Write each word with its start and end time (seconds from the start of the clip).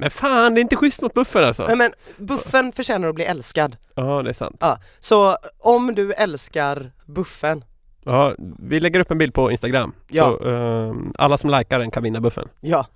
Men 0.00 0.10
fan, 0.10 0.54
det 0.54 0.60
är 0.60 0.62
inte 0.62 0.76
schysst 0.76 1.02
mot 1.02 1.14
buffen 1.14 1.44
alltså. 1.44 1.66
Nej, 1.66 1.76
men 1.76 1.92
buffen 2.16 2.72
förtjänar 2.72 3.08
att 3.08 3.14
bli 3.14 3.24
älskad. 3.24 3.76
Ja, 3.94 4.22
det 4.22 4.30
är 4.30 4.34
sant. 4.34 4.56
Ja. 4.60 4.78
Så 5.00 5.36
om 5.58 5.94
du 5.94 6.12
älskar 6.12 6.92
buffen, 7.06 7.64
Ja, 8.04 8.34
vi 8.58 8.80
lägger 8.80 9.00
upp 9.00 9.10
en 9.10 9.18
bild 9.18 9.34
på 9.34 9.50
Instagram. 9.50 9.92
Ja. 10.08 10.24
Så 10.24 10.48
ehm, 10.48 11.12
alla 11.18 11.36
som 11.36 11.50
likar 11.50 11.78
den 11.78 11.90
kan 11.90 12.02
vinna 12.02 12.20
buffen. 12.20 12.48
ja. 12.60 12.86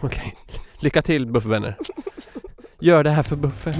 Okej. 0.00 0.36
Lycka 0.80 1.02
till 1.02 1.26
buffvänner. 1.26 1.76
Gör 2.78 3.04
det 3.04 3.10
här 3.10 3.22
för 3.22 3.36
buffen. 3.36 3.74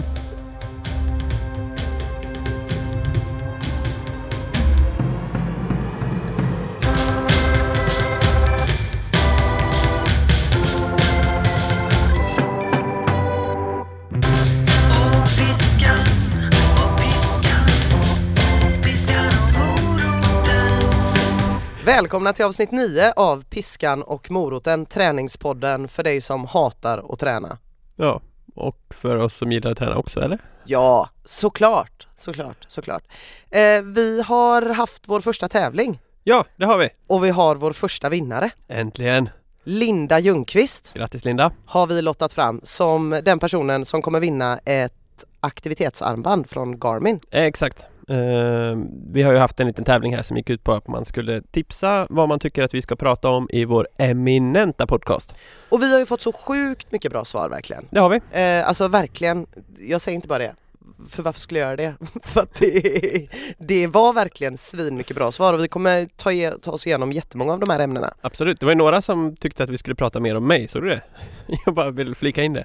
Välkomna 21.84 22.32
till 22.32 22.44
avsnitt 22.44 22.70
9 22.70 23.12
av 23.16 23.44
Piskan 23.44 24.02
och 24.02 24.30
moroten, 24.30 24.86
träningspodden 24.86 25.88
för 25.88 26.02
dig 26.02 26.20
som 26.20 26.46
hatar 26.46 27.12
att 27.12 27.18
träna. 27.18 27.58
Ja, 27.96 28.20
och 28.54 28.78
för 28.90 29.16
oss 29.16 29.34
som 29.36 29.52
gillar 29.52 29.70
att 29.70 29.78
träna 29.78 29.96
också, 29.96 30.20
eller? 30.20 30.38
Ja, 30.64 31.08
såklart, 31.24 32.06
såklart, 32.16 32.56
såklart. 32.66 33.02
Eh, 33.50 33.82
vi 33.82 34.22
har 34.26 34.74
haft 34.74 35.02
vår 35.08 35.20
första 35.20 35.48
tävling 35.48 36.00
Ja, 36.22 36.44
det 36.56 36.64
har 36.66 36.78
vi. 36.78 36.88
och 37.06 37.24
vi 37.24 37.30
har 37.30 37.54
vår 37.54 37.72
första 37.72 38.08
vinnare. 38.08 38.50
Äntligen. 38.68 39.28
Linda 39.64 40.18
Ljungqvist 40.18 40.92
Grattis 40.94 41.24
Linda. 41.24 41.52
har 41.66 41.86
vi 41.86 42.02
lottat 42.02 42.32
fram 42.32 42.60
som 42.64 43.20
den 43.24 43.38
personen 43.38 43.84
som 43.84 44.02
kommer 44.02 44.20
vinna 44.20 44.58
ett 44.64 44.92
aktivitetsarmband 45.40 46.50
från 46.50 46.78
Garmin. 46.78 47.20
Eh, 47.30 47.42
Exakt. 47.44 47.86
Ehm, 48.08 48.88
vi 49.12 49.22
har 49.22 49.32
ju 49.32 49.38
haft 49.38 49.60
en 49.60 49.66
liten 49.66 49.84
tävling 49.84 50.16
här 50.16 50.22
som 50.22 50.36
gick 50.36 50.50
ut 50.50 50.64
på 50.64 50.72
att 50.72 50.88
man 50.88 51.04
skulle 51.04 51.42
tipsa 51.42 52.06
vad 52.10 52.28
man 52.28 52.38
tycker 52.38 52.62
att 52.62 52.74
vi 52.74 52.82
ska 52.82 52.96
prata 52.96 53.28
om 53.28 53.48
i 53.50 53.64
vår 53.64 53.88
eminenta 53.98 54.86
podcast. 54.86 55.34
Och 55.68 55.82
vi 55.82 55.92
har 55.92 55.98
ju 55.98 56.06
fått 56.06 56.20
så 56.20 56.32
sjukt 56.32 56.92
mycket 56.92 57.12
bra 57.12 57.24
svar 57.24 57.48
verkligen. 57.48 57.86
Det 57.90 58.00
har 58.00 58.08
vi. 58.08 58.20
Eh, 58.32 58.68
alltså 58.68 58.88
verkligen, 58.88 59.46
jag 59.78 60.00
säger 60.00 60.16
inte 60.16 60.28
bara 60.28 60.38
det. 60.38 60.54
För 61.08 61.22
varför 61.22 61.40
skulle 61.40 61.60
jag 61.60 61.66
göra 61.66 61.76
det? 61.76 61.94
För 62.22 62.42
att 62.42 62.54
det, 62.54 63.28
det 63.58 63.86
var 63.86 64.12
verkligen 64.12 64.56
svin 64.56 64.96
mycket 64.96 65.16
bra 65.16 65.32
svar 65.32 65.54
och 65.54 65.64
vi 65.64 65.68
kommer 65.68 66.08
ta, 66.16 66.58
ta 66.58 66.70
oss 66.70 66.86
igenom 66.86 67.12
jättemånga 67.12 67.52
av 67.52 67.60
de 67.60 67.70
här 67.70 67.80
ämnena. 67.80 68.14
Absolut. 68.20 68.60
Det 68.60 68.66
var 68.66 68.72
ju 68.72 68.78
några 68.78 69.02
som 69.02 69.36
tyckte 69.36 69.64
att 69.64 69.70
vi 69.70 69.78
skulle 69.78 69.94
prata 69.94 70.20
mer 70.20 70.36
om 70.36 70.46
mig, 70.46 70.68
såg 70.68 70.82
du 70.82 70.88
det? 70.88 71.02
Jag 71.66 71.74
bara 71.74 71.90
vill 71.90 72.14
flika 72.14 72.42
in 72.42 72.52
det. 72.52 72.64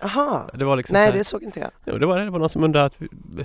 Aha. 0.00 0.50
Det 0.54 0.64
var 0.64 0.76
liksom 0.76 0.94
Nej 0.94 1.06
så 1.06 1.12
här, 1.12 1.18
det 1.18 1.24
såg 1.24 1.42
inte 1.42 1.60
jag. 1.60 1.70
Jo, 1.84 1.98
det 1.98 2.06
var 2.06 2.18
det. 2.18 2.24
Det 2.24 2.30
var 2.30 2.38
någon 2.38 2.48
som 2.48 2.64
undrade 2.64 2.86
att, 2.86 2.96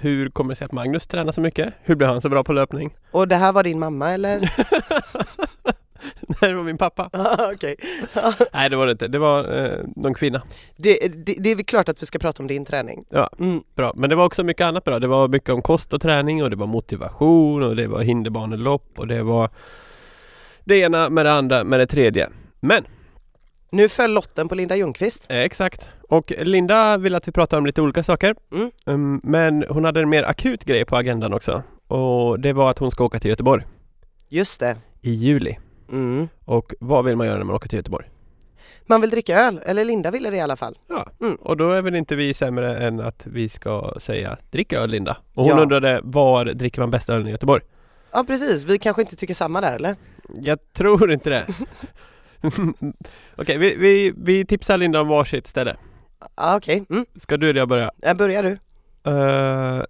hur 0.01 0.29
kommer 0.29 0.49
det 0.49 0.55
sig 0.55 0.65
att 0.65 0.71
Magnus 0.71 1.07
tränar 1.07 1.31
så 1.31 1.41
mycket? 1.41 1.73
Hur 1.81 1.95
blev 1.95 2.09
han 2.09 2.21
så 2.21 2.29
bra 2.29 2.43
på 2.43 2.53
löpning? 2.53 2.95
Och 3.11 3.27
det 3.27 3.35
här 3.35 3.51
var 3.51 3.63
din 3.63 3.79
mamma 3.79 4.11
eller? 4.11 4.39
Nej, 6.41 6.51
det 6.51 6.53
var 6.53 6.63
min 6.63 6.77
pappa. 6.77 7.09
Ah, 7.13 7.51
Okej. 7.53 7.75
Nej, 8.53 8.69
det 8.69 8.75
var 8.75 8.85
det 8.85 8.91
inte. 8.91 9.07
Det 9.07 9.19
var 9.19 9.63
eh, 9.63 9.79
någon 9.95 10.13
kvinna. 10.13 10.41
Det, 10.77 10.97
det, 11.25 11.35
det 11.39 11.51
är 11.51 11.55
väl 11.55 11.65
klart 11.65 11.89
att 11.89 12.01
vi 12.01 12.05
ska 12.05 12.19
prata 12.19 12.43
om 12.43 12.47
din 12.47 12.65
träning. 12.65 13.05
Ja. 13.09 13.29
Mm. 13.39 13.63
Bra. 13.75 13.93
Men 13.95 14.09
det 14.09 14.15
var 14.15 14.25
också 14.25 14.43
mycket 14.43 14.65
annat 14.65 14.83
bra. 14.83 14.99
Det 14.99 15.07
var 15.07 15.27
mycket 15.27 15.49
om 15.49 15.61
kost 15.61 15.93
och 15.93 16.01
träning 16.01 16.43
och 16.43 16.49
det 16.49 16.55
var 16.55 16.67
motivation 16.67 17.63
och 17.63 17.75
det 17.75 17.87
var 17.87 18.01
hinderbanelopp 18.01 18.99
och 18.99 19.07
det 19.07 19.23
var 19.23 19.49
det 20.63 20.75
ena 20.75 21.09
med 21.09 21.25
det 21.25 21.31
andra 21.31 21.63
med 21.63 21.79
det 21.79 21.87
tredje. 21.87 22.29
Men, 22.59 22.85
Nu 23.73 23.89
föll 23.89 24.11
lotten 24.13 24.47
på 24.49 24.55
Linda 24.55 24.75
Ljungqvist. 24.75 25.25
eh, 25.29 25.37
exakt. 25.39 25.89
Och 26.09 26.33
Linda 26.37 26.97
vill 26.97 27.15
att 27.15 27.27
vi 27.27 27.31
pratar 27.31 27.57
om 27.57 27.65
lite 27.65 27.81
olika 27.81 28.03
saker. 28.03 28.35
Mm. 28.53 28.71
Um, 28.85 29.21
men 29.23 29.65
hon 29.69 29.85
hade 29.85 29.99
en 30.01 30.09
mer 30.09 30.23
akut 30.23 30.63
grej 30.65 30.85
på 30.85 30.97
agendan 30.97 31.33
också. 31.33 31.63
Och 31.87 32.39
det 32.39 32.53
var 32.53 32.71
att 32.71 32.79
hon 32.79 32.91
ska 32.91 33.03
åka 33.03 33.19
till 33.19 33.29
Göteborg 33.29 33.63
Just 34.29 34.59
det. 34.59 34.77
i 35.01 35.11
juli. 35.11 35.57
Mm. 35.91 36.27
Och 36.45 36.73
vad 36.79 37.05
vill 37.05 37.15
man 37.15 37.27
göra 37.27 37.37
när 37.37 37.45
man 37.45 37.55
åker 37.55 37.69
till 37.69 37.77
Göteborg? 37.79 38.05
Man 38.85 39.01
vill 39.01 39.09
dricka 39.09 39.37
öl, 39.39 39.59
eller 39.65 39.85
Linda 39.85 40.11
ville 40.11 40.29
det 40.29 40.37
i 40.37 40.41
alla 40.41 40.55
fall. 40.55 40.77
Ja, 40.89 41.07
Mm. 41.21 41.35
och 41.35 41.57
då 41.57 41.71
är 41.71 41.81
väl 41.81 41.95
inte 41.95 42.15
vi 42.15 42.33
sämre 42.33 42.77
än 42.77 42.99
att 42.99 43.25
vi 43.25 43.49
ska 43.49 43.93
säga 43.99 44.37
drick 44.51 44.73
öl 44.73 44.89
Linda. 44.89 45.17
Och 45.35 45.43
hon 45.43 45.57
Ja. 45.57 45.61
undrade 45.61 45.99
var 46.03 46.45
dricker 46.45 46.81
man 46.81 46.91
bäst 46.91 47.09
öl 47.09 47.27
i 47.27 47.31
Göteborg? 47.31 47.63
Ja 48.11 48.23
precis, 48.27 48.63
vi 48.63 48.77
kanske 48.79 49.01
inte 49.01 49.15
tycker 49.15 49.33
samma 49.33 49.61
där 49.61 49.73
eller? 49.75 49.95
Jag 50.35 50.73
tror 50.73 51.11
inte 51.13 51.29
det. 51.29 51.45
Okej, 53.35 53.57
vi, 53.57 53.75
vi, 53.75 54.13
vi 54.17 54.45
tipsar 54.45 54.77
Linda 54.77 55.01
om 55.01 55.07
varsitt 55.07 55.47
ställe. 55.47 55.75
Ja 56.35 56.57
okej, 56.57 56.85
mm. 56.89 57.05
Ska 57.15 57.37
du 57.37 57.49
eller 57.49 57.59
jag 57.59 57.69
börja? 57.69 57.91
Jag 58.01 58.17
börjar 58.17 58.43
du. 58.43 58.57
Eh, 59.11 59.83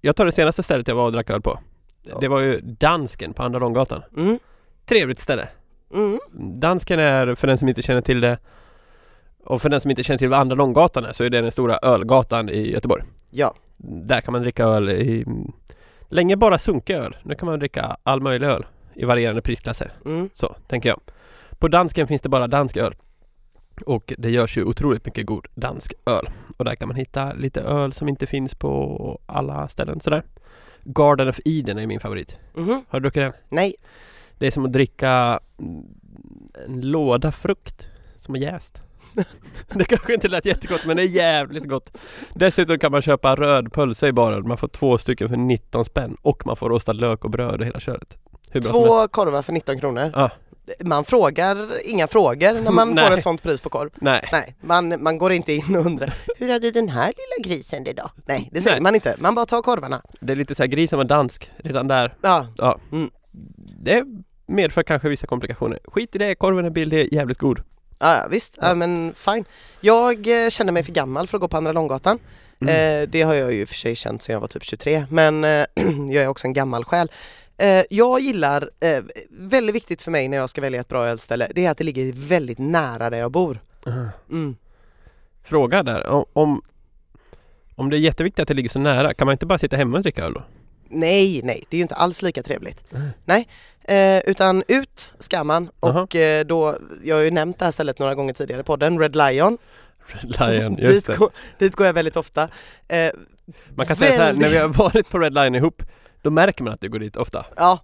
jag 0.00 0.16
tar 0.16 0.26
det 0.26 0.32
senaste 0.32 0.62
stället 0.62 0.88
jag 0.88 0.94
var 0.94 1.04
och 1.04 1.12
drack 1.12 1.30
öl 1.30 1.42
på. 1.42 1.58
Ja. 2.02 2.18
Det 2.20 2.28
var 2.28 2.40
ju 2.40 2.60
Dansken 2.60 3.32
på 3.32 3.42
Andra 3.42 3.58
Långgatan. 3.58 4.02
Mm. 4.16 4.38
Trevligt 4.86 5.20
ställe. 5.20 5.48
Mm. 5.94 6.18
Dansken 6.60 7.00
är, 7.00 7.34
för 7.34 7.46
den 7.46 7.58
som 7.58 7.68
inte 7.68 7.82
känner 7.82 8.00
till 8.00 8.20
det 8.20 8.38
och 9.44 9.62
för 9.62 9.68
den 9.68 9.80
som 9.80 9.90
inte 9.90 10.02
känner 10.02 10.18
till 10.18 10.28
vad 10.28 10.40
Andra 10.40 10.56
Långgatan 10.56 11.04
är 11.04 11.12
så 11.12 11.24
är 11.24 11.30
det 11.30 11.40
den 11.40 11.52
stora 11.52 11.76
ölgatan 11.82 12.48
i 12.48 12.70
Göteborg. 12.70 13.02
Ja. 13.30 13.54
Där 13.76 14.20
kan 14.20 14.32
man 14.32 14.42
dricka 14.42 14.64
öl 14.64 14.88
i 14.90 15.24
länge 16.08 16.36
bara 16.36 16.58
sunka 16.58 16.96
öl. 16.96 17.16
Nu 17.22 17.34
kan 17.34 17.46
man 17.46 17.58
dricka 17.58 17.96
all 18.02 18.20
möjlig 18.20 18.46
öl 18.46 18.66
i 18.94 19.04
varierande 19.04 19.42
prisklasser. 19.42 19.92
Mm. 20.04 20.30
Så 20.34 20.56
tänker 20.66 20.88
jag. 20.88 21.00
På 21.58 21.68
dansken 21.68 22.06
finns 22.06 22.22
det 22.22 22.28
bara 22.28 22.46
dansk 22.46 22.76
öl. 22.76 22.94
Och 23.86 24.12
det 24.18 24.30
görs 24.30 24.56
ju 24.56 24.64
otroligt 24.64 25.04
mycket 25.04 25.26
god 25.26 25.46
dansk 25.54 25.92
öl. 26.06 26.28
Och 26.56 26.64
där 26.64 26.74
kan 26.74 26.88
man 26.88 26.96
hitta 26.96 27.32
lite 27.32 27.60
öl 27.60 27.92
som 27.92 28.08
inte 28.08 28.26
finns 28.26 28.54
på 28.54 29.20
alla 29.26 29.68
ställen 29.68 30.00
sådär. 30.00 30.22
Garden 30.84 31.28
of 31.28 31.40
Eden 31.44 31.78
är 31.78 31.86
min 31.86 32.00
favorit. 32.00 32.38
Mhm. 32.54 32.84
Har 32.88 33.00
du 33.00 33.04
druckit 33.04 33.22
den? 33.22 33.32
Nej. 33.48 33.74
Det 34.38 34.46
är 34.46 34.50
som 34.50 34.64
att 34.64 34.72
dricka 34.72 35.40
mm, 35.58 35.84
en 36.66 36.80
låda 36.80 37.32
frukt 37.32 37.88
som 38.16 38.34
är 38.34 38.38
jäst. 38.38 38.82
det 39.68 39.84
kanske 39.84 40.14
inte 40.14 40.28
lät 40.28 40.46
jättegott 40.46 40.86
men 40.86 40.96
det 40.96 41.02
är 41.02 41.08
jävligt 41.08 41.64
gott. 41.64 41.98
Dessutom 42.34 42.78
kan 42.78 42.92
man 42.92 43.02
köpa 43.02 43.34
röd 43.34 43.72
pölse 43.72 44.06
i 44.06 44.12
baren. 44.12 44.48
Man 44.48 44.56
får 44.56 44.68
två 44.68 44.98
stycken 44.98 45.28
för 45.28 45.36
19 45.36 45.84
spänn 45.84 46.16
och 46.22 46.46
man 46.46 46.56
får 46.56 46.68
rostad 46.68 46.92
lök 46.92 47.24
och 47.24 47.30
bröd 47.30 47.60
och 47.60 47.66
hela 47.66 47.80
köret. 47.80 48.18
Två 48.52 49.08
korvar 49.08 49.42
för 49.42 49.52
19 49.52 49.80
kronor. 49.80 50.12
Ja. 50.14 50.30
Man 50.84 51.04
frågar 51.04 51.86
inga 51.86 52.06
frågor 52.06 52.62
när 52.62 52.70
man 52.70 52.96
får 52.98 53.12
ett 53.16 53.22
sånt 53.22 53.42
pris 53.42 53.60
på 53.60 53.70
korv. 53.70 53.90
Nej. 53.94 54.28
Nej, 54.32 54.54
man, 54.60 55.02
man 55.02 55.18
går 55.18 55.32
inte 55.32 55.52
in 55.52 55.76
och 55.76 55.86
undrar 55.86 56.14
Hur 56.36 56.52
hade 56.52 56.70
den 56.70 56.88
här 56.88 57.06
lilla 57.06 57.54
grisen 57.54 57.84
det 57.84 57.92
då? 57.92 58.10
Nej, 58.26 58.48
det 58.52 58.60
säger 58.60 58.76
Nej. 58.76 58.82
man 58.82 58.94
inte. 58.94 59.16
Man 59.18 59.34
bara 59.34 59.46
tar 59.46 59.62
korvarna. 59.62 60.02
Det 60.20 60.32
är 60.32 60.36
lite 60.36 60.54
så 60.54 60.62
här 60.62 60.68
grisen 60.68 60.96
var 60.96 61.04
dansk 61.04 61.50
redan 61.56 61.88
där. 61.88 62.14
Ja, 62.22 62.46
Ja. 62.56 62.78
Mm. 62.92 63.10
Det 63.80 64.04
medför 64.46 64.82
kanske 64.82 65.08
vissa 65.08 65.26
komplikationer. 65.26 65.78
Skit 65.84 66.14
i 66.14 66.18
det, 66.18 66.34
korven 66.34 66.64
är 66.64 66.70
billig, 66.70 67.12
jävligt 67.12 67.38
god. 67.38 67.60
ja 67.98 68.16
ja, 68.16 68.26
visst. 68.30 68.54
Ja. 68.60 68.68
Ja. 68.68 68.74
men 68.74 69.14
fine. 69.16 69.44
Jag 69.80 70.44
eh, 70.44 70.50
känner 70.50 70.72
mig 70.72 70.82
för 70.82 70.92
gammal 70.92 71.26
för 71.26 71.36
att 71.36 71.40
gå 71.40 71.48
på 71.48 71.56
Andra 71.56 71.72
Långgatan. 71.72 72.18
Mm. 72.60 73.02
Eh, 73.02 73.08
det 73.08 73.22
har 73.22 73.34
jag 73.34 73.52
ju 73.52 73.66
för 73.66 73.74
sig 73.74 73.94
känt 73.94 74.22
sedan 74.22 74.32
jag 74.32 74.40
var 74.40 74.48
typ 74.48 74.64
23 74.64 75.06
men 75.10 75.44
eh, 75.44 75.50
jag 76.10 76.24
är 76.24 76.28
också 76.28 76.46
en 76.46 76.52
gammal 76.52 76.84
själ. 76.84 77.10
Eh, 77.58 77.84
jag 77.90 78.20
gillar, 78.20 78.70
eh, 78.80 79.02
väldigt 79.30 79.74
viktigt 79.74 80.02
för 80.02 80.10
mig 80.10 80.28
när 80.28 80.36
jag 80.36 80.50
ska 80.50 80.60
välja 80.60 80.80
ett 80.80 80.88
bra 80.88 81.06
ölställe, 81.06 81.48
det 81.54 81.66
är 81.66 81.70
att 81.70 81.78
det 81.78 81.84
ligger 81.84 82.12
väldigt 82.28 82.58
nära 82.58 83.10
där 83.10 83.18
jag 83.18 83.30
bor. 83.32 83.60
Mm. 83.86 84.08
Mm. 84.30 84.56
Fråga 85.44 85.82
där, 85.82 86.06
om, 86.38 86.62
om, 87.74 87.90
det 87.90 87.96
är 87.96 87.98
jätteviktigt 88.00 88.42
att 88.42 88.48
det 88.48 88.54
ligger 88.54 88.68
så 88.68 88.78
nära, 88.78 89.14
kan 89.14 89.26
man 89.26 89.32
inte 89.32 89.46
bara 89.46 89.58
sitta 89.58 89.76
hemma 89.76 89.96
och 89.96 90.02
dricka 90.02 90.24
öl 90.24 90.32
då? 90.32 90.42
Nej, 90.90 91.40
nej, 91.44 91.64
det 91.70 91.76
är 91.76 91.78
ju 91.78 91.82
inte 91.82 91.94
alls 91.94 92.22
lika 92.22 92.42
trevligt. 92.42 92.84
Nej. 92.90 93.10
Nej, 93.24 93.48
eh, 93.84 94.30
utan 94.30 94.62
ut 94.68 95.14
ska 95.18 95.44
man 95.44 95.70
och 95.80 96.16
eh, 96.16 96.44
då, 96.46 96.78
jag 97.04 97.16
har 97.16 97.22
ju 97.22 97.30
nämnt 97.30 97.58
det 97.58 97.64
här 97.64 97.72
stället 97.72 97.98
några 97.98 98.14
gånger 98.14 98.32
tidigare 98.32 98.62
på 98.62 98.66
podden, 98.72 98.98
Red 98.98 99.16
Lion. 99.16 99.58
Red 100.06 100.36
Lion, 100.40 100.76
just 100.80 100.92
dit, 100.92 101.06
det. 101.06 101.16
går, 101.16 101.30
dit 101.58 101.76
går 101.76 101.86
jag 101.86 101.94
väldigt 101.94 102.16
ofta. 102.16 102.48
Eh, 102.88 103.10
Man 103.74 103.86
kan 103.86 103.96
säga 103.96 104.12
så 104.12 104.18
här, 104.18 104.26
väldigt- 104.26 104.42
när 104.42 104.48
vi 104.50 104.56
har 104.58 104.68
varit 104.68 105.10
på 105.10 105.18
Red 105.18 105.34
Lion 105.34 105.54
ihop, 105.54 105.82
då 106.28 106.32
märker 106.34 106.64
man 106.64 106.72
att 106.72 106.80
du 106.80 106.88
går 106.88 106.98
dit 106.98 107.16
ofta. 107.16 107.46
ja, 107.56 107.78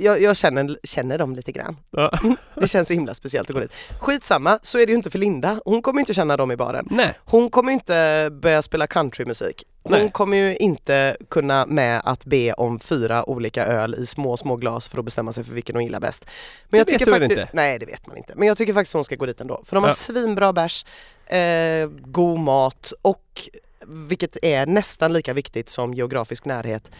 jag, 0.00 0.22
jag 0.22 0.36
känner, 0.36 0.78
känner 0.84 1.18
dem 1.18 1.34
lite 1.36 1.52
grann. 1.52 1.76
Ja. 1.90 2.10
Det 2.54 2.68
känns 2.68 2.88
så 2.88 2.94
himla 2.94 3.14
speciellt 3.14 3.50
att 3.50 3.54
gå 3.54 3.60
dit. 3.60 3.72
Skitsamma, 4.00 4.58
så 4.62 4.78
är 4.78 4.86
det 4.86 4.90
ju 4.92 4.96
inte 4.96 5.10
för 5.10 5.18
Linda. 5.18 5.60
Hon 5.64 5.82
kommer 5.82 6.00
inte 6.00 6.14
känna 6.14 6.36
dem 6.36 6.50
i 6.52 6.56
baren. 6.56 6.88
Nej, 6.90 7.14
Hon 7.24 7.50
kommer 7.50 7.72
inte 7.72 8.28
börja 8.42 8.62
spela 8.62 8.86
countrymusik. 8.86 9.64
Hon 9.82 9.92
Nej. 9.92 10.10
kommer 10.12 10.36
ju 10.36 10.56
inte 10.56 11.16
kunna 11.30 11.66
med 11.66 12.00
att 12.04 12.24
be 12.24 12.52
om 12.52 12.78
fyra 12.80 13.28
olika 13.28 13.66
öl 13.66 13.94
i 13.94 14.06
små, 14.06 14.36
små 14.36 14.56
glas 14.56 14.88
för 14.88 14.98
att 14.98 15.04
bestämma 15.04 15.32
sig 15.32 15.44
för 15.44 15.54
vilken 15.54 15.76
hon 15.76 15.84
gillar 15.84 16.00
bäst. 16.00 16.24
Men 16.68 16.78
jag 16.78 16.86
Det 16.86 16.92
vet 16.92 16.98
tycker 16.98 17.12
väl 17.12 17.20
faktiskt, 17.20 17.40
inte? 17.40 17.50
Nej 17.56 17.78
det 17.78 17.86
vet 17.86 18.06
man 18.06 18.16
inte. 18.16 18.32
Men 18.36 18.48
jag 18.48 18.58
tycker 18.58 18.72
faktiskt 18.72 18.94
hon 18.94 19.04
ska 19.04 19.16
gå 19.16 19.26
dit 19.26 19.40
ändå. 19.40 19.62
För 19.64 19.76
de 19.76 19.84
har 19.84 19.90
Ja. 19.90 19.94
svinbra 19.94 20.52
bärs, 20.52 20.84
eh, 21.26 21.88
god 22.04 22.38
mat 22.40 22.92
och 23.02 23.48
vilket 23.86 24.36
är 24.44 24.66
nästan 24.66 25.12
lika 25.12 25.32
viktigt 25.32 25.68
som 25.68 25.94
geografisk 25.94 26.44
närhet, 26.44 26.90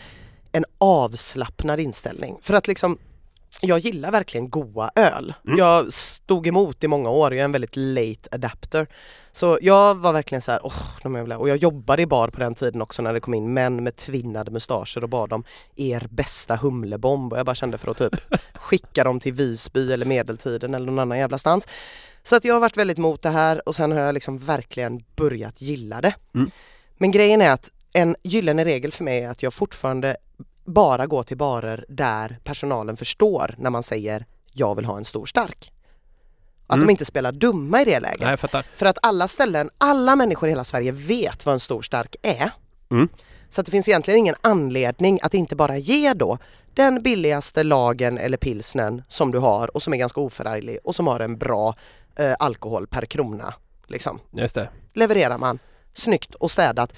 en 0.54 0.64
avslappnad 0.78 1.80
inställning. 1.80 2.38
För 2.42 2.54
att 2.54 2.66
liksom 2.66 2.98
jag 3.60 3.78
gillar 3.78 4.12
verkligen 4.12 4.50
goa 4.50 4.90
öl. 4.94 5.34
Mm. 5.46 5.58
Jag 5.58 5.92
stod 5.92 6.46
emot 6.46 6.84
i 6.84 6.88
många 6.88 7.10
år, 7.10 7.34
jag 7.34 7.40
är 7.40 7.44
en 7.44 7.52
väldigt 7.52 7.76
late 7.76 8.28
adapter. 8.30 8.86
Så 9.32 9.58
jag 9.62 9.94
var 9.94 10.12
verkligen 10.12 10.42
så 10.42 10.52
här, 10.52 10.60
jävla... 11.14 11.38
och 11.38 11.48
jag 11.48 11.56
jobbade 11.56 12.02
i 12.02 12.06
bar 12.06 12.28
på 12.28 12.40
den 12.40 12.54
tiden 12.54 12.82
också 12.82 13.02
när 13.02 13.12
det 13.12 13.20
kom 13.20 13.34
in 13.34 13.54
män 13.54 13.84
med 13.84 13.96
tvinnade 13.96 14.50
mustascher 14.50 15.02
och 15.02 15.08
bad 15.08 15.32
om 15.32 15.44
er 15.76 16.06
bästa 16.10 16.56
humlebomb 16.56 17.32
och 17.32 17.38
jag 17.38 17.46
bara 17.46 17.54
kände 17.54 17.78
för 17.78 17.90
att 17.90 17.98
typ 17.98 18.14
skicka 18.54 19.04
dem 19.04 19.20
till 19.20 19.32
Visby 19.32 19.92
eller 19.92 20.06
Medeltiden 20.06 20.74
eller 20.74 20.86
någon 20.86 20.98
annan 20.98 21.18
jävla 21.18 21.38
stans. 21.38 21.68
Så 22.22 22.36
att 22.36 22.44
jag 22.44 22.54
har 22.54 22.60
varit 22.60 22.76
väldigt 22.76 22.98
mot 22.98 23.22
det 23.22 23.30
här 23.30 23.68
och 23.68 23.74
sen 23.74 23.92
har 23.92 24.00
jag 24.00 24.12
liksom 24.14 24.38
verkligen 24.38 25.04
börjat 25.16 25.62
gilla 25.62 26.00
det. 26.00 26.14
Mm. 26.34 26.50
Men 26.98 27.10
grejen 27.10 27.40
är 27.40 27.50
att 27.50 27.70
en 27.96 28.16
gyllene 28.22 28.64
regel 28.64 28.92
för 28.92 29.04
mig 29.04 29.20
är 29.24 29.30
att 29.30 29.42
jag 29.42 29.54
fortfarande 29.54 30.16
bara 30.64 31.06
går 31.06 31.22
till 31.22 31.36
barer 31.36 31.84
där 31.88 32.38
personalen 32.44 32.96
förstår 32.96 33.54
när 33.58 33.70
man 33.70 33.82
säger 33.82 34.26
jag 34.52 34.74
vill 34.74 34.84
ha 34.84 34.96
en 34.96 35.04
stor 35.04 35.26
stark. 35.26 35.72
Att 36.66 36.74
Mm. 36.76 36.86
de 36.86 36.90
inte 36.92 37.04
spelar 37.04 37.32
dumma 37.32 37.82
i 37.82 37.84
det 37.84 38.00
läget. 38.00 38.20
Nej, 38.20 38.36
jag. 38.52 38.64
För 38.74 38.86
att 38.86 38.98
alla 39.02 39.28
ställen, 39.28 39.70
alla 39.78 40.16
människor 40.16 40.48
i 40.48 40.52
hela 40.52 40.64
Sverige 40.64 40.92
vet 40.92 41.46
vad 41.46 41.52
en 41.52 41.60
stor 41.60 41.82
stark 41.82 42.16
är. 42.22 42.50
Mm. 42.90 43.08
Så 43.48 43.60
att 43.60 43.66
det 43.66 43.70
finns 43.70 43.88
egentligen 43.88 44.18
ingen 44.20 44.34
anledning 44.40 45.18
att 45.22 45.34
inte 45.34 45.56
bara 45.56 45.76
ge 45.78 46.12
då 46.14 46.38
den 46.74 47.02
billigaste 47.02 47.62
lagen 47.62 48.18
eller 48.18 48.36
pilsnen 48.36 49.02
som 49.08 49.30
du 49.32 49.38
har 49.38 49.76
och 49.76 49.82
som 49.82 49.92
är 49.92 49.96
ganska 49.96 50.20
oförarglig 50.20 50.78
och 50.84 50.94
som 50.94 51.06
har 51.06 51.20
en 51.20 51.38
bra 51.38 51.74
eh, 52.16 52.34
alkohol 52.38 52.86
per 52.86 53.06
krona. 53.06 53.54
Liksom. 53.86 54.20
Just 54.32 54.54
det. 54.54 54.68
Levererar 54.92 55.38
man 55.38 55.58
snyggt 55.92 56.34
och 56.34 56.50
städat 56.50 56.92